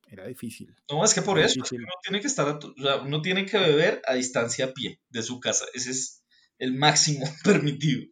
era 0.07 0.27
difícil. 0.27 0.75
No, 0.88 1.03
es 1.03 1.15
que 1.15 1.23
por 1.23 1.39
eso, 1.39 1.63
uno 1.71 1.88
tiene 2.03 2.21
que 2.21 2.27
estar, 2.27 2.60
uno 3.03 3.21
tiene 3.23 3.47
que 3.47 3.57
beber 3.57 4.03
a 4.05 4.13
distancia 4.13 4.65
a 4.65 4.71
pie 4.71 5.01
de 5.10 5.23
su 5.23 5.39
casa, 5.39 5.65
ese 5.73 5.89
es 5.89 6.23
el 6.60 6.75
máximo 6.75 7.25
permitido. 7.43 8.05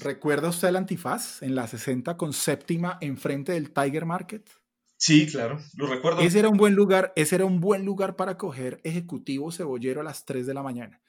¿Recuerda 0.00 0.48
usted 0.48 0.66
el 0.66 0.76
antifaz 0.76 1.40
en 1.42 1.54
la 1.54 1.68
60 1.68 2.16
con 2.16 2.32
séptima 2.32 2.98
enfrente 3.00 3.52
del 3.52 3.72
Tiger 3.72 4.04
Market? 4.04 4.50
Sí, 4.96 5.28
claro, 5.28 5.60
lo 5.76 5.86
recuerdo. 5.86 6.20
Ese 6.22 6.40
era 6.40 6.48
un 6.48 6.56
buen 6.56 6.74
lugar, 6.74 7.12
ese 7.14 7.36
era 7.36 7.44
un 7.44 7.60
buen 7.60 7.84
lugar 7.84 8.16
para 8.16 8.36
coger 8.36 8.80
ejecutivo 8.82 9.52
cebollero 9.52 10.00
a 10.00 10.04
las 10.04 10.24
3 10.24 10.48
de 10.48 10.54
la 10.54 10.64
mañana 10.64 11.00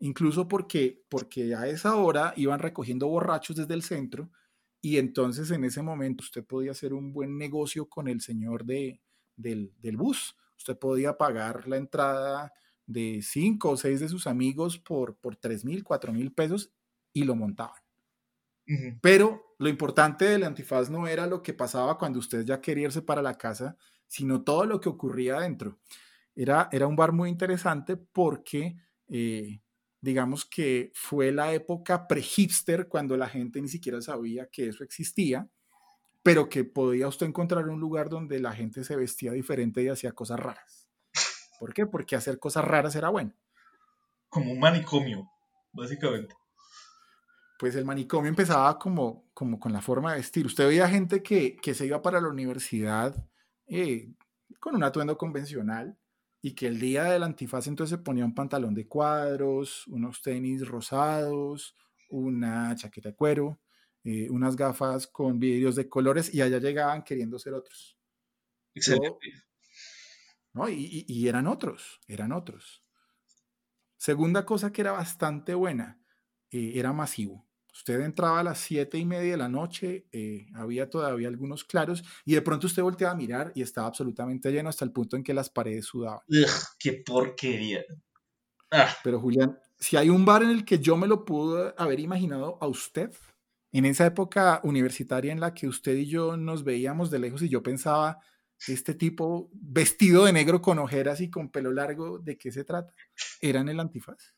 incluso 0.00 0.48
porque, 0.48 1.02
porque 1.08 1.54
a 1.54 1.66
esa 1.66 1.96
hora 1.96 2.32
iban 2.36 2.60
recogiendo 2.60 3.08
borrachos 3.08 3.56
desde 3.56 3.74
el 3.74 3.82
centro 3.82 4.30
y 4.80 4.98
entonces 4.98 5.50
en 5.50 5.64
ese 5.64 5.82
momento 5.82 6.22
usted 6.22 6.44
podía 6.44 6.70
hacer 6.70 6.92
un 6.92 7.12
buen 7.12 7.36
negocio 7.36 7.88
con 7.88 8.08
el 8.08 8.20
señor 8.20 8.64
de, 8.64 9.00
del, 9.36 9.72
bus. 9.96 10.36
Usted 10.56 10.78
podía 10.78 11.16
pagar 11.16 11.66
la 11.66 11.76
entrada 11.76 12.52
de 12.86 13.20
cinco 13.22 13.70
o 13.70 13.76
seis 13.76 14.00
de 14.00 14.08
sus 14.08 14.26
amigos 14.26 14.78
por, 14.78 15.16
por 15.16 15.36
tres 15.36 15.64
mil, 15.64 15.82
cuatro 15.82 16.12
mil 16.12 16.32
pesos 16.32 16.72
y 17.12 17.24
lo 17.24 17.34
montaban. 17.34 17.80
Pero 19.00 19.54
lo 19.58 19.70
importante 19.70 20.26
del 20.26 20.44
antifaz 20.44 20.90
no 20.90 21.06
era 21.06 21.26
lo 21.26 21.42
que 21.42 21.54
pasaba 21.54 21.96
cuando 21.96 22.18
usted 22.18 22.44
ya 22.44 22.60
quería 22.60 22.84
irse 22.84 23.00
para 23.00 23.22
la 23.22 23.38
casa, 23.38 23.78
sino 24.06 24.42
todo 24.42 24.66
lo 24.66 24.78
que 24.78 24.90
ocurría 24.90 25.38
adentro. 25.38 25.78
Era, 26.34 26.68
era 26.70 26.86
un 26.86 26.94
bar 26.94 27.12
muy 27.12 27.30
interesante 27.30 27.96
porque 27.96 28.76
eh, 29.08 29.60
digamos 30.00 30.44
que 30.44 30.92
fue 30.94 31.32
la 31.32 31.52
época 31.52 32.06
pre-hipster 32.06 32.88
cuando 32.88 33.16
la 33.16 33.28
gente 33.28 33.60
ni 33.60 33.68
siquiera 33.68 34.00
sabía 34.00 34.46
que 34.46 34.68
eso 34.68 34.84
existía, 34.84 35.48
pero 36.22 36.48
que 36.48 36.64
podía 36.64 37.08
usted 37.08 37.26
encontrar 37.26 37.68
un 37.68 37.80
lugar 37.80 38.08
donde 38.08 38.38
la 38.38 38.52
gente 38.52 38.84
se 38.84 38.96
vestía 38.96 39.32
diferente 39.32 39.82
y 39.82 39.88
hacía 39.88 40.12
cosas 40.12 40.38
raras. 40.40 40.88
¿Por 41.58 41.74
qué? 41.74 41.86
Porque 41.86 42.16
hacer 42.16 42.38
cosas 42.38 42.64
raras 42.64 42.94
era 42.94 43.08
bueno. 43.08 43.32
Como 44.28 44.52
un 44.52 44.60
manicomio, 44.60 45.28
básicamente. 45.72 46.34
Pues 47.58 47.74
el 47.74 47.84
manicomio 47.84 48.28
empezaba 48.28 48.78
como, 48.78 49.24
como 49.34 49.58
con 49.58 49.72
la 49.72 49.80
forma 49.80 50.12
de 50.12 50.18
vestir. 50.18 50.46
Usted 50.46 50.68
veía 50.68 50.88
gente 50.88 51.22
que, 51.22 51.56
que 51.56 51.74
se 51.74 51.86
iba 51.86 52.00
para 52.02 52.20
la 52.20 52.28
universidad 52.28 53.16
eh, 53.66 54.12
con 54.60 54.76
un 54.76 54.84
atuendo 54.84 55.18
convencional, 55.18 55.96
y 56.40 56.54
que 56.54 56.66
el 56.66 56.78
día 56.78 57.04
del 57.04 57.22
antifaz 57.22 57.66
entonces 57.66 57.98
se 57.98 58.04
ponía 58.04 58.24
un 58.24 58.34
pantalón 58.34 58.74
de 58.74 58.86
cuadros, 58.86 59.86
unos 59.88 60.22
tenis 60.22 60.66
rosados, 60.66 61.74
una 62.10 62.74
chaqueta 62.76 63.10
de 63.10 63.14
cuero, 63.14 63.60
eh, 64.04 64.28
unas 64.30 64.56
gafas 64.56 65.06
con 65.06 65.38
vidrios 65.38 65.74
de 65.74 65.88
colores 65.88 66.32
y 66.32 66.40
allá 66.40 66.58
llegaban 66.58 67.02
queriendo 67.02 67.38
ser 67.38 67.54
otros. 67.54 67.98
Excelente. 68.74 69.32
¿no? 70.52 70.68
Y, 70.68 71.04
y, 71.08 71.28
eran 71.28 71.46
otros, 71.46 72.00
eran 72.06 72.32
otros. 72.32 72.84
Segunda 73.96 74.46
cosa 74.46 74.72
que 74.72 74.82
era 74.82 74.92
bastante 74.92 75.54
buena, 75.54 76.00
eh, 76.50 76.72
era 76.76 76.92
masivo. 76.92 77.47
Usted 77.78 78.00
entraba 78.00 78.40
a 78.40 78.42
las 78.42 78.58
siete 78.58 78.98
y 78.98 79.04
media 79.04 79.30
de 79.30 79.36
la 79.36 79.48
noche, 79.48 80.08
eh, 80.10 80.48
había 80.56 80.90
todavía 80.90 81.28
algunos 81.28 81.62
claros 81.62 82.02
y 82.24 82.34
de 82.34 82.42
pronto 82.42 82.66
usted 82.66 82.82
volteaba 82.82 83.12
a 83.12 83.16
mirar 83.16 83.52
y 83.54 83.62
estaba 83.62 83.86
absolutamente 83.86 84.50
lleno 84.50 84.68
hasta 84.68 84.84
el 84.84 84.90
punto 84.90 85.14
en 85.14 85.22
que 85.22 85.32
las 85.32 85.48
paredes 85.48 85.86
sudaban. 85.86 86.18
¡Qué 86.76 87.04
porquería! 87.06 87.84
Ah. 88.72 88.92
Pero 89.04 89.20
Julián, 89.20 89.56
si 89.78 89.96
hay 89.96 90.10
un 90.10 90.24
bar 90.24 90.42
en 90.42 90.50
el 90.50 90.64
que 90.64 90.80
yo 90.80 90.96
me 90.96 91.06
lo 91.06 91.24
pude 91.24 91.72
haber 91.76 92.00
imaginado 92.00 92.58
a 92.60 92.66
usted, 92.66 93.14
en 93.70 93.84
esa 93.84 94.06
época 94.06 94.60
universitaria 94.64 95.30
en 95.30 95.38
la 95.38 95.54
que 95.54 95.68
usted 95.68 95.94
y 95.94 96.06
yo 96.06 96.36
nos 96.36 96.64
veíamos 96.64 97.12
de 97.12 97.20
lejos 97.20 97.42
y 97.42 97.48
yo 97.48 97.62
pensaba, 97.62 98.18
este 98.66 98.94
tipo 98.94 99.50
vestido 99.52 100.24
de 100.24 100.32
negro 100.32 100.60
con 100.60 100.80
ojeras 100.80 101.20
y 101.20 101.30
con 101.30 101.48
pelo 101.48 101.70
largo, 101.70 102.18
¿de 102.18 102.36
qué 102.36 102.50
se 102.50 102.64
trata? 102.64 102.92
¿Era 103.40 103.60
en 103.60 103.68
el 103.68 103.78
antifaz? 103.78 104.34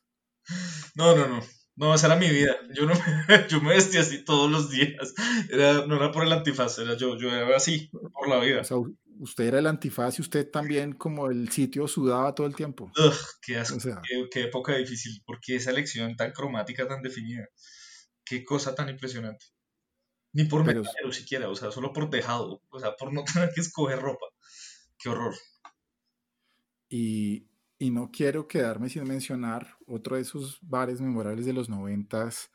No, 0.93 1.15
no, 1.15 1.27
no. 1.27 1.41
No, 1.75 1.95
esa 1.95 2.07
era 2.07 2.15
mi 2.15 2.29
vida. 2.29 2.55
Yo, 2.73 2.85
no, 2.85 2.93
yo 3.49 3.61
me 3.61 3.73
vestía 3.73 4.01
así 4.01 4.23
todos 4.23 4.51
los 4.51 4.69
días. 4.69 5.13
Era, 5.49 5.85
no 5.85 5.95
era 5.95 6.11
por 6.11 6.25
el 6.25 6.31
antifaz, 6.31 6.77
era 6.79 6.95
yo, 6.95 7.17
yo 7.17 7.29
era 7.33 7.55
así 7.55 7.89
por 8.13 8.27
la 8.27 8.39
vida. 8.39 8.61
O 8.61 8.63
sea, 8.63 8.77
usted 9.19 9.45
era 9.45 9.59
el 9.59 9.67
antifaz 9.67 10.19
y 10.19 10.21
usted 10.21 10.49
también 10.49 10.93
como 10.93 11.29
el 11.29 11.49
sitio 11.49 11.87
sudaba 11.87 12.35
todo 12.35 12.47
el 12.47 12.55
tiempo. 12.55 12.91
Ugh, 12.97 13.13
qué, 13.41 13.63
qué, 14.31 14.41
época 14.41 14.75
difícil, 14.75 15.21
porque 15.25 15.55
esa 15.55 15.71
elección 15.71 16.15
tan 16.15 16.31
cromática, 16.31 16.87
tan 16.87 17.01
definida. 17.01 17.47
Qué 18.25 18.43
cosa 18.43 18.75
tan 18.75 18.89
impresionante. 18.89 19.45
Ni 20.33 20.45
por 20.45 20.65
Pero, 20.65 20.83
siquiera, 21.11 21.49
o 21.49 21.55
sea, 21.55 21.71
solo 21.71 21.91
por 21.91 22.09
dejado, 22.09 22.61
o 22.69 22.79
sea, 22.79 22.95
por 22.95 23.13
no 23.13 23.23
tener 23.33 23.51
que 23.53 23.61
escoger 23.61 23.99
ropa. 23.99 24.25
Qué 24.97 25.09
horror. 25.09 25.35
Y, 26.89 27.47
y 27.85 27.89
no 27.91 28.11
quiero 28.11 28.47
quedarme 28.47 28.89
sin 28.89 29.03
mencionar 29.05 29.75
otro 29.87 30.15
de 30.15 30.21
esos 30.21 30.59
bares 30.61 31.01
memorables 31.01 31.45
de 31.47 31.53
los 31.53 31.67
noventas, 31.69 32.51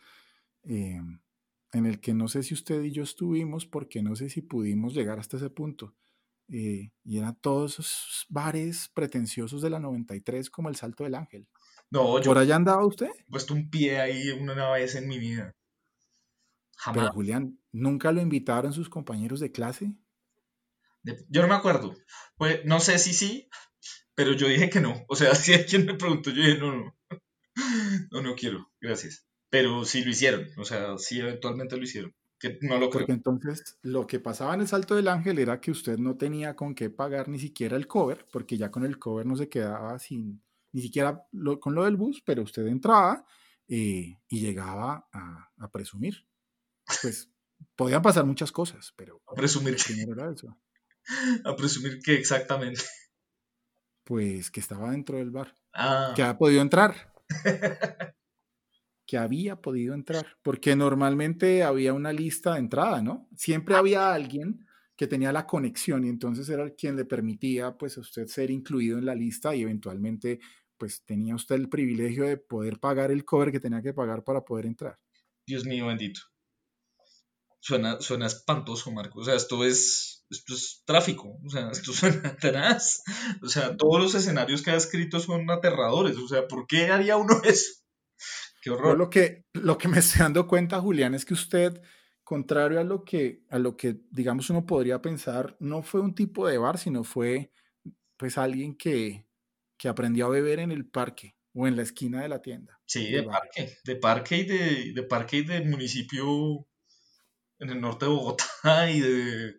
eh, 0.65 1.01
en 1.73 1.87
el 1.87 2.01
que 2.01 2.15
no 2.15 2.29
sé 2.29 2.43
si 2.43 2.55
usted 2.55 2.83
y 2.83 2.93
yo 2.93 3.03
estuvimos, 3.03 3.67
porque 3.67 4.03
no 4.03 4.15
sé 4.17 4.29
si 4.31 4.43
pudimos 4.43 4.95
llegar 4.95 5.19
hasta 5.19 5.37
ese 5.39 5.51
punto. 5.51 5.95
eh, 6.49 6.93
y 7.05 7.19
eran 7.19 7.37
todos 7.41 7.73
esos 7.81 8.27
bares 8.29 8.89
pretenciosos 8.95 9.63
de 9.63 9.71
la 9.71 9.81
93 9.81 10.49
como 10.51 10.69
el 10.69 10.77
Salto 10.77 11.03
del 11.05 11.17
Ángel. 11.17 11.49
No, 11.91 12.21
yo 12.23 12.31
¿Por 12.31 12.39
allá 12.39 12.55
andaba 12.57 12.87
usted? 12.87 13.09
he 13.19 13.31
puesto 13.31 13.55
un 13.55 13.69
pie 13.69 13.99
ahí 14.01 14.31
una 14.31 14.71
vez 14.73 14.95
en 14.95 15.09
mi 15.09 15.19
vida. 15.19 15.57
Pero 16.93 17.09
Jamás. 17.09 17.15
Julián, 17.15 17.59
¿nunca 17.73 18.13
lo 18.13 18.21
invitaron 18.21 18.73
sus 18.73 18.89
compañeros 18.89 19.41
de 19.41 19.53
clase? 19.53 19.97
De- 21.03 21.25
Yo 21.29 21.43
no 21.43 21.49
me 21.49 21.55
acuerdo. 21.55 21.97
Pues, 22.37 22.65
no 22.65 22.81
sé 22.81 22.99
si 22.99 23.15
sí, 23.15 23.49
pero 24.17 24.33
yo 24.33 24.49
dije 24.49 24.69
que 24.69 24.81
no. 24.81 25.05
O 25.09 25.15
sea, 25.15 25.35
si 25.37 25.55
alguien 25.55 25.87
me 25.87 25.95
preguntó, 25.95 26.31
yo 26.31 26.43
dije 26.43 26.59
no, 26.59 26.75
no. 26.75 26.97
No, 28.11 28.21
no 28.23 28.35
quiero, 28.35 28.71
gracias. 28.81 29.27
Pero 29.49 29.85
sí 29.85 30.03
lo 30.05 30.11
hicieron. 30.11 30.49
O 30.59 30.65
sea, 30.65 30.99
sí 30.99 31.21
eventualmente 31.21 31.77
lo 31.77 31.85
hicieron. 31.85 32.15
Que 32.39 32.59
no 32.61 32.75
lo 32.79 32.91
creo. 32.91 33.01
Porque 33.01 33.13
entonces 33.13 33.79
lo 33.83 34.07
que 34.07 34.21
pasaba 34.21 34.53
en 34.55 34.61
el 34.63 34.69
Salto 34.69 34.95
del 34.95 35.09
Ángel 35.09 35.39
era 35.39 35.61
que 35.61 35.71
usted 35.71 35.97
no 35.99 36.17
tenía 36.19 36.55
con 36.57 36.75
qué 36.75 36.91
pagar 36.91 37.29
ni 37.29 37.39
siquiera 37.39 37.77
el 37.77 37.87
cover, 37.87 38.27
porque 38.31 38.59
ya 38.59 38.71
con 38.71 38.85
el 38.85 38.99
cover 38.99 39.25
no 39.25 39.37
se 39.37 39.49
quedaba 39.49 39.99
sin, 39.99 40.43
ni 40.73 40.83
siquiera 40.83 41.23
lo- 41.33 41.59
con 41.61 41.75
lo 41.75 41.85
del 41.85 41.97
bus, 41.97 42.23
pero 42.27 42.43
usted 42.43 42.67
entraba 42.67 43.25
eh, 43.69 44.19
y 44.29 44.41
llegaba 44.41 45.09
a, 45.13 45.51
a 45.57 45.71
presumir. 45.71 46.27
Pues 47.01 47.31
podían 47.75 48.03
pasar 48.03 48.27
muchas 48.27 48.53
cosas, 48.53 48.93
pero 48.97 49.23
A 49.27 49.35
presumir, 49.35 49.77
era 50.11 50.31
eso. 50.31 50.55
a 51.45 51.57
presumir 51.57 52.01
que 52.03 52.15
exactamente. 52.17 52.83
Pues 54.07 54.53
que 54.53 54.61
estaba 54.61 54.93
dentro 54.93 55.19
del 55.19 55.33
bar, 55.33 55.53
Ah, 55.75 56.13
que 56.15 56.23
había 56.23 56.39
podido 56.39 56.63
entrar. 56.63 57.13
que 59.05 59.19
había 59.19 59.61
podido 59.61 59.95
entrar, 59.95 60.25
porque 60.43 60.77
normalmente 60.77 61.65
había 61.65 61.93
una 61.93 62.13
lista 62.13 62.55
de 62.55 62.61
entrada, 62.61 63.03
¿no? 63.03 63.29
Siempre 63.37 63.75
había 63.75 64.15
alguien 64.15 64.65
que 64.97 65.09
tenía 65.09 65.33
la 65.33 65.45
conexión 65.47 66.05
y 66.05 66.09
entonces 66.09 66.49
era 66.49 66.63
el 66.63 66.75
quien 66.77 66.97
le 66.97 67.05
permitía 67.05 67.77
pues 67.77 67.99
a 67.99 68.01
usted 68.01 68.27
ser 68.29 68.51
incluido 68.51 68.97
en 68.99 69.07
la 69.07 69.15
lista 69.15 69.55
y 69.55 69.63
eventualmente 69.63 70.39
pues 70.79 71.03
tenía 71.05 71.35
usted 71.35 71.57
el 71.57 71.69
privilegio 71.69 72.25
de 72.25 72.37
poder 72.37 72.79
pagar 72.79 73.11
el 73.11 73.25
cover 73.25 73.51
que 73.51 73.61
tenía 73.61 73.83
que 73.83 73.93
pagar 73.93 74.23
para 74.23 74.43
poder 74.43 74.67
entrar. 74.67 74.99
Dios 75.47 75.65
mío 75.65 75.87
bendito. 75.87 76.21
Suena, 77.61 78.01
suena 78.01 78.27
espantoso, 78.27 78.93
Marco. 78.93 79.21
O 79.21 79.25
sea, 79.25 79.35
esto 79.35 79.65
es, 79.65 80.16
esto 80.31 80.55
es 80.55 80.83
tráfico. 80.85 81.39
O 81.45 81.51
sea, 81.51 81.71
esto 81.73 81.93
suena 81.93 82.37
tenaz. 82.37 83.03
O 83.43 83.49
sea, 83.49 83.77
todos 83.77 84.01
los 84.03 84.15
escenarios 84.15 84.63
que 84.63 84.71
ha 84.71 84.77
escrito 84.77 85.21
son 85.21 85.51
aterradores. 85.51 86.17
O 86.19 86.29
sea, 86.29 86.47
¿por 86.49 86.67
qué 86.67 86.87
haría 86.91 87.17
uno 87.17 87.41
eso? 87.45 87.73
Qué 88.61 88.71
Yo 88.71 88.75
horror. 88.75 88.97
lo 88.97 89.11
que, 89.11 89.45
lo 89.53 89.79
que 89.79 89.89
me 89.89 89.99
estoy 89.99 90.21
dando 90.21 90.47
cuenta, 90.47 90.81
Julián, 90.81 91.15
es 91.15 91.25
que 91.25 91.35
usted, 91.35 91.81
contrario 92.25 92.81
a 92.81 92.85
lo 92.85 93.05
que, 93.05 93.45
a 93.51 93.59
lo 93.59 93.77
que, 93.77 94.01
digamos, 94.11 94.51
uno 94.51 94.67
podría 94.67 95.01
pensar, 95.01 95.57
no 95.61 95.83
fue 95.83 96.01
un 96.01 96.15
tipo 96.15 96.49
de 96.49 96.59
bar, 96.59 96.79
sino 96.79 97.05
fue, 97.05 97.53
pues, 98.17 98.39
alguien 98.39 98.77
que, 98.77 99.27
que 99.77 99.89
aprendió 99.89 100.27
a 100.27 100.31
beber 100.31 100.59
en 100.59 100.73
el 100.73 100.87
parque 100.89 101.37
o 101.55 101.67
en 101.67 101.77
la 101.77 101.83
esquina 101.83 102.23
de 102.23 102.29
la 102.29 102.43
tienda. 102.43 102.81
Sí, 102.87 103.11
de 103.11 103.23
parque. 103.23 103.79
De 103.85 103.97
parque 103.97 104.37
y 104.39 104.45
de, 104.45 104.93
de 104.93 105.03
parque 105.05 105.37
y 105.39 105.45
de 105.45 105.61
municipio 105.63 106.67
en 107.59 107.71
el 107.71 107.81
norte 107.81 108.05
de 108.05 108.11
Bogotá 108.11 108.45
y 108.91 109.01
de, 109.01 109.55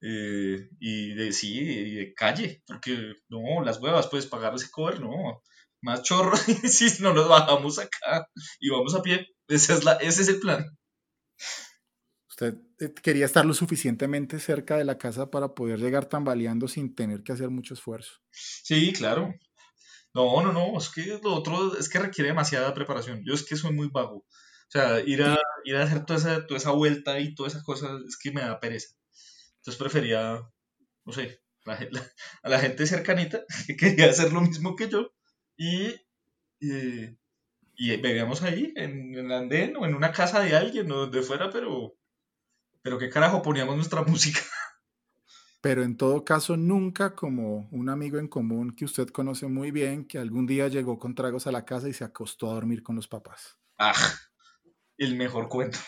eh, 0.00 0.68
y 0.80 1.14
de 1.14 1.32
sí, 1.32 1.58
y 1.58 1.94
de 1.94 2.14
calle. 2.14 2.62
Porque 2.66 3.14
no, 3.28 3.62
las 3.64 3.80
huevas, 3.80 4.08
puedes 4.08 4.26
pagar 4.26 4.54
ese 4.54 4.70
cover, 4.70 5.00
no. 5.00 5.42
Más 5.80 6.02
chorro 6.02 6.36
si 6.64 7.02
no 7.02 7.14
nos 7.14 7.28
bajamos 7.28 7.78
acá 7.78 8.28
y 8.58 8.70
vamos 8.70 8.94
a 8.94 9.02
pie. 9.02 9.26
Ese 9.48 9.74
es, 9.74 9.84
la, 9.84 9.92
ese 9.94 10.22
es 10.22 10.28
el 10.28 10.40
plan. 10.40 10.76
Usted 12.28 12.54
eh, 12.80 12.92
quería 13.02 13.26
estar 13.26 13.44
lo 13.46 13.54
suficientemente 13.54 14.38
cerca 14.40 14.76
de 14.76 14.84
la 14.84 14.98
casa 14.98 15.30
para 15.30 15.54
poder 15.54 15.78
llegar 15.78 16.06
tambaleando 16.06 16.68
sin 16.68 16.94
tener 16.94 17.22
que 17.22 17.32
hacer 17.32 17.50
mucho 17.50 17.74
esfuerzo. 17.74 18.14
Sí, 18.30 18.92
claro. 18.92 19.34
No, 20.14 20.42
no, 20.42 20.52
no, 20.52 20.78
es 20.78 20.88
que 20.88 21.20
lo 21.22 21.34
otro 21.34 21.76
es 21.76 21.88
que 21.88 21.98
requiere 21.98 22.30
demasiada 22.30 22.74
preparación. 22.74 23.22
Yo 23.24 23.34
es 23.34 23.44
que 23.44 23.56
soy 23.56 23.72
muy 23.72 23.88
vago. 23.88 24.16
O 24.16 24.70
sea, 24.70 25.00
ir 25.00 25.22
a, 25.22 25.38
ir 25.64 25.76
a 25.76 25.84
hacer 25.84 26.04
toda 26.04 26.18
esa, 26.18 26.46
toda 26.46 26.58
esa 26.58 26.72
vuelta 26.72 27.18
y 27.20 27.34
toda 27.34 27.48
esa 27.48 27.62
cosa 27.62 27.88
es 28.06 28.18
que 28.18 28.32
me 28.32 28.40
da 28.40 28.60
pereza. 28.60 28.97
Entonces 29.68 29.82
prefería, 29.82 30.50
no 31.04 31.12
sé, 31.12 31.42
la 31.66 31.76
gen- 31.76 31.90
la- 31.92 32.06
a 32.42 32.48
la 32.48 32.58
gente 32.58 32.86
cercanita 32.86 33.44
que 33.66 33.76
quería 33.76 34.08
hacer 34.08 34.32
lo 34.32 34.40
mismo 34.40 34.74
que 34.76 34.88
yo 34.88 35.12
y, 35.58 35.88
y, 36.58 37.18
y 37.76 37.96
bebíamos 38.00 38.42
ahí 38.42 38.72
en, 38.76 39.14
en 39.14 39.26
el 39.26 39.32
andén 39.32 39.76
o 39.76 39.84
en 39.84 39.94
una 39.94 40.10
casa 40.10 40.40
de 40.40 40.56
alguien 40.56 40.90
o 40.90 40.96
donde 41.00 41.20
fuera, 41.20 41.50
pero, 41.50 41.98
pero 42.80 42.98
qué 42.98 43.10
carajo 43.10 43.42
poníamos 43.42 43.76
nuestra 43.76 44.02
música. 44.04 44.40
Pero 45.60 45.82
en 45.82 45.98
todo 45.98 46.24
caso, 46.24 46.56
nunca 46.56 47.14
como 47.14 47.68
un 47.70 47.90
amigo 47.90 48.18
en 48.18 48.28
común 48.28 48.74
que 48.74 48.86
usted 48.86 49.08
conoce 49.08 49.48
muy 49.48 49.70
bien, 49.70 50.06
que 50.06 50.16
algún 50.16 50.46
día 50.46 50.68
llegó 50.68 50.98
con 50.98 51.14
tragos 51.14 51.46
a 51.46 51.52
la 51.52 51.66
casa 51.66 51.90
y 51.90 51.92
se 51.92 52.04
acostó 52.04 52.50
a 52.50 52.54
dormir 52.54 52.82
con 52.82 52.96
los 52.96 53.06
papás. 53.08 53.58
Ah, 53.76 53.92
el 54.96 55.14
mejor 55.16 55.48
cuento. 55.50 55.78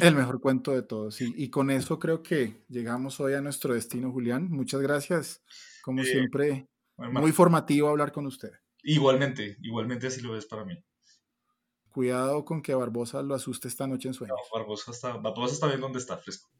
El 0.00 0.14
mejor 0.14 0.40
cuento 0.40 0.70
de 0.72 0.82
todos. 0.82 1.20
Y, 1.20 1.34
y 1.36 1.50
con 1.50 1.70
eso 1.70 1.98
creo 1.98 2.22
que 2.22 2.64
llegamos 2.68 3.20
hoy 3.20 3.34
a 3.34 3.40
nuestro 3.40 3.74
destino, 3.74 4.12
Julián. 4.12 4.48
Muchas 4.50 4.80
gracias. 4.80 5.42
Como 5.82 6.02
Eh, 6.02 6.06
siempre, 6.06 6.68
Bueno, 6.96 7.12
muy 7.20 7.32
formativo 7.32 7.88
hablar 7.88 8.12
con 8.12 8.26
usted. 8.26 8.52
Igualmente, 8.84 9.56
igualmente 9.62 10.06
así 10.06 10.20
lo 10.20 10.36
es 10.36 10.46
para 10.46 10.64
mí. 10.64 10.76
Cuidado 11.88 12.44
con 12.44 12.60
que 12.60 12.74
Barbosa 12.74 13.22
lo 13.22 13.34
asuste 13.34 13.68
esta 13.68 13.86
noche 13.86 14.08
en 14.08 14.12
No, 14.12 14.18
sueños. 14.18 14.38
Barbosa 14.52 14.90
está, 14.90 15.16
Barbosa 15.16 15.54
está 15.54 15.66
bien 15.68 15.80
donde 15.80 15.98
está, 15.98 16.18
fresco. 16.18 16.50